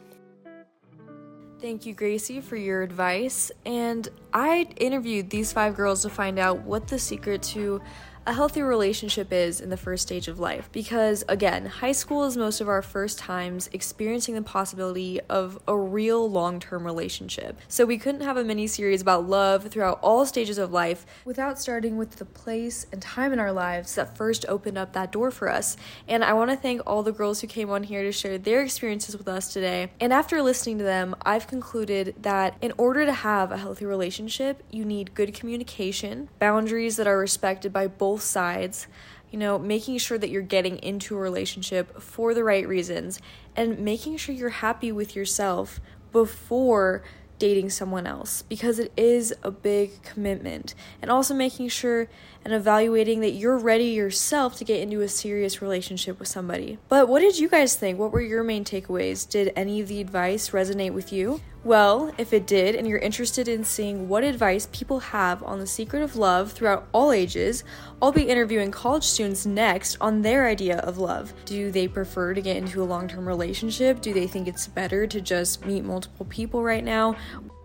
Thank 1.60 1.86
you, 1.86 1.94
Gracie, 1.94 2.40
for 2.40 2.56
your 2.56 2.82
advice. 2.82 3.52
And 3.64 4.08
I 4.34 4.66
interviewed 4.78 5.30
these 5.30 5.52
five 5.52 5.76
girls 5.76 6.02
to 6.02 6.10
find 6.10 6.38
out 6.38 6.62
what 6.62 6.88
the 6.88 6.98
secret 6.98 7.40
to 7.54 7.80
a 8.26 8.32
healthy 8.32 8.62
relationship 8.62 9.32
is 9.32 9.60
in 9.60 9.70
the 9.70 9.76
first 9.76 10.02
stage 10.02 10.28
of 10.28 10.38
life. 10.38 10.68
Because, 10.72 11.24
again, 11.28 11.66
high 11.66 11.92
school 11.92 12.24
is 12.24 12.36
most 12.36 12.60
of 12.60 12.68
our 12.68 12.82
first 12.82 13.18
times 13.18 13.68
experiencing 13.72 14.34
the 14.34 14.42
possibility 14.42 15.20
of 15.22 15.60
a 15.66 15.76
real 15.76 16.30
long 16.30 16.60
term 16.60 16.84
relationship. 16.84 17.58
So, 17.68 17.84
we 17.84 17.98
couldn't 17.98 18.20
have 18.20 18.36
a 18.36 18.44
mini 18.44 18.66
series 18.66 19.02
about 19.02 19.28
love 19.28 19.68
throughout 19.68 19.98
all 20.02 20.24
stages 20.24 20.58
of 20.58 20.72
life 20.72 21.04
without 21.24 21.58
starting 21.58 21.96
with 21.96 22.16
the 22.16 22.24
place 22.24 22.86
and 22.92 23.02
time 23.02 23.32
in 23.32 23.38
our 23.38 23.52
lives 23.52 23.94
that 23.96 24.16
first 24.16 24.46
opened 24.48 24.78
up 24.78 24.92
that 24.92 25.10
door 25.10 25.30
for 25.30 25.50
us. 25.50 25.76
And 26.06 26.24
I 26.24 26.32
want 26.32 26.50
to 26.50 26.56
thank 26.56 26.80
all 26.86 27.02
the 27.02 27.12
girls 27.12 27.40
who 27.40 27.46
came 27.46 27.70
on 27.70 27.84
here 27.84 28.02
to 28.02 28.12
share 28.12 28.38
their 28.38 28.62
experiences 28.62 29.16
with 29.16 29.28
us 29.28 29.52
today. 29.52 29.90
And 30.00 30.12
after 30.12 30.42
listening 30.42 30.78
to 30.78 30.84
them, 30.84 31.16
I've 31.22 31.46
concluded 31.46 32.14
that 32.20 32.56
in 32.60 32.72
order 32.78 33.04
to 33.04 33.12
have 33.12 33.50
a 33.50 33.56
healthy 33.56 33.84
relationship, 33.84 34.62
you 34.70 34.84
need 34.84 35.14
good 35.14 35.34
communication, 35.34 36.28
boundaries 36.38 36.96
that 36.96 37.06
are 37.06 37.18
respected 37.18 37.72
by 37.72 37.86
both 37.88 38.11
both 38.12 38.20
sides, 38.20 38.88
you 39.30 39.38
know, 39.38 39.58
making 39.58 39.96
sure 39.96 40.18
that 40.18 40.28
you're 40.28 40.42
getting 40.42 40.76
into 40.80 41.16
a 41.16 41.18
relationship 41.18 41.98
for 41.98 42.34
the 42.34 42.44
right 42.44 42.68
reasons 42.68 43.18
and 43.56 43.78
making 43.78 44.18
sure 44.18 44.34
you're 44.34 44.50
happy 44.50 44.92
with 44.92 45.16
yourself 45.16 45.80
before 46.12 47.02
dating 47.38 47.70
someone 47.70 48.06
else 48.06 48.42
because 48.42 48.78
it 48.78 48.92
is 48.98 49.34
a 49.42 49.50
big 49.50 50.02
commitment. 50.02 50.74
And 51.00 51.10
also 51.10 51.32
making 51.32 51.70
sure 51.70 52.06
and 52.44 52.52
evaluating 52.52 53.20
that 53.20 53.30
you're 53.30 53.56
ready 53.56 53.86
yourself 53.86 54.56
to 54.56 54.64
get 54.64 54.80
into 54.80 55.00
a 55.00 55.08
serious 55.08 55.62
relationship 55.62 56.18
with 56.18 56.28
somebody. 56.28 56.76
But 56.90 57.08
what 57.08 57.20
did 57.20 57.38
you 57.38 57.48
guys 57.48 57.74
think? 57.76 57.98
What 57.98 58.12
were 58.12 58.20
your 58.20 58.44
main 58.44 58.66
takeaways? 58.66 59.26
Did 59.26 59.54
any 59.56 59.80
of 59.80 59.88
the 59.88 60.02
advice 60.02 60.50
resonate 60.50 60.92
with 60.92 61.14
you? 61.14 61.40
Well, 61.64 62.12
if 62.18 62.32
it 62.32 62.48
did, 62.48 62.74
and 62.74 62.88
you're 62.88 62.98
interested 62.98 63.46
in 63.46 63.62
seeing 63.62 64.08
what 64.08 64.24
advice 64.24 64.66
people 64.72 64.98
have 64.98 65.44
on 65.44 65.60
the 65.60 65.66
secret 65.66 66.02
of 66.02 66.16
love 66.16 66.50
throughout 66.50 66.88
all 66.92 67.12
ages, 67.12 67.62
I'll 68.00 68.10
be 68.10 68.28
interviewing 68.28 68.72
college 68.72 69.04
students 69.04 69.46
next 69.46 69.96
on 70.00 70.22
their 70.22 70.48
idea 70.48 70.78
of 70.78 70.98
love. 70.98 71.32
Do 71.44 71.70
they 71.70 71.86
prefer 71.86 72.34
to 72.34 72.40
get 72.40 72.56
into 72.56 72.82
a 72.82 72.84
long 72.84 73.06
term 73.06 73.28
relationship? 73.28 74.00
Do 74.00 74.12
they 74.12 74.26
think 74.26 74.48
it's 74.48 74.66
better 74.66 75.06
to 75.06 75.20
just 75.20 75.64
meet 75.64 75.84
multiple 75.84 76.26
people 76.28 76.64
right 76.64 76.82
now? 76.82 77.14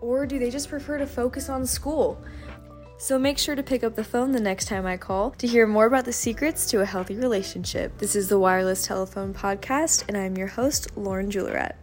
Or 0.00 0.26
do 0.26 0.38
they 0.38 0.50
just 0.50 0.68
prefer 0.68 0.98
to 0.98 1.06
focus 1.06 1.48
on 1.48 1.66
school? 1.66 2.22
So 2.98 3.18
make 3.18 3.38
sure 3.38 3.56
to 3.56 3.64
pick 3.64 3.82
up 3.82 3.96
the 3.96 4.04
phone 4.04 4.30
the 4.30 4.40
next 4.40 4.66
time 4.66 4.86
I 4.86 4.96
call 4.96 5.32
to 5.32 5.46
hear 5.48 5.66
more 5.66 5.86
about 5.86 6.04
the 6.04 6.12
secrets 6.12 6.66
to 6.66 6.82
a 6.82 6.86
healthy 6.86 7.16
relationship. 7.16 7.98
This 7.98 8.14
is 8.14 8.28
the 8.28 8.38
Wireless 8.38 8.86
Telephone 8.86 9.34
Podcast, 9.34 10.04
and 10.06 10.16
I'm 10.16 10.36
your 10.36 10.48
host, 10.48 10.96
Lauren 10.96 11.32
Juillerat. 11.32 11.74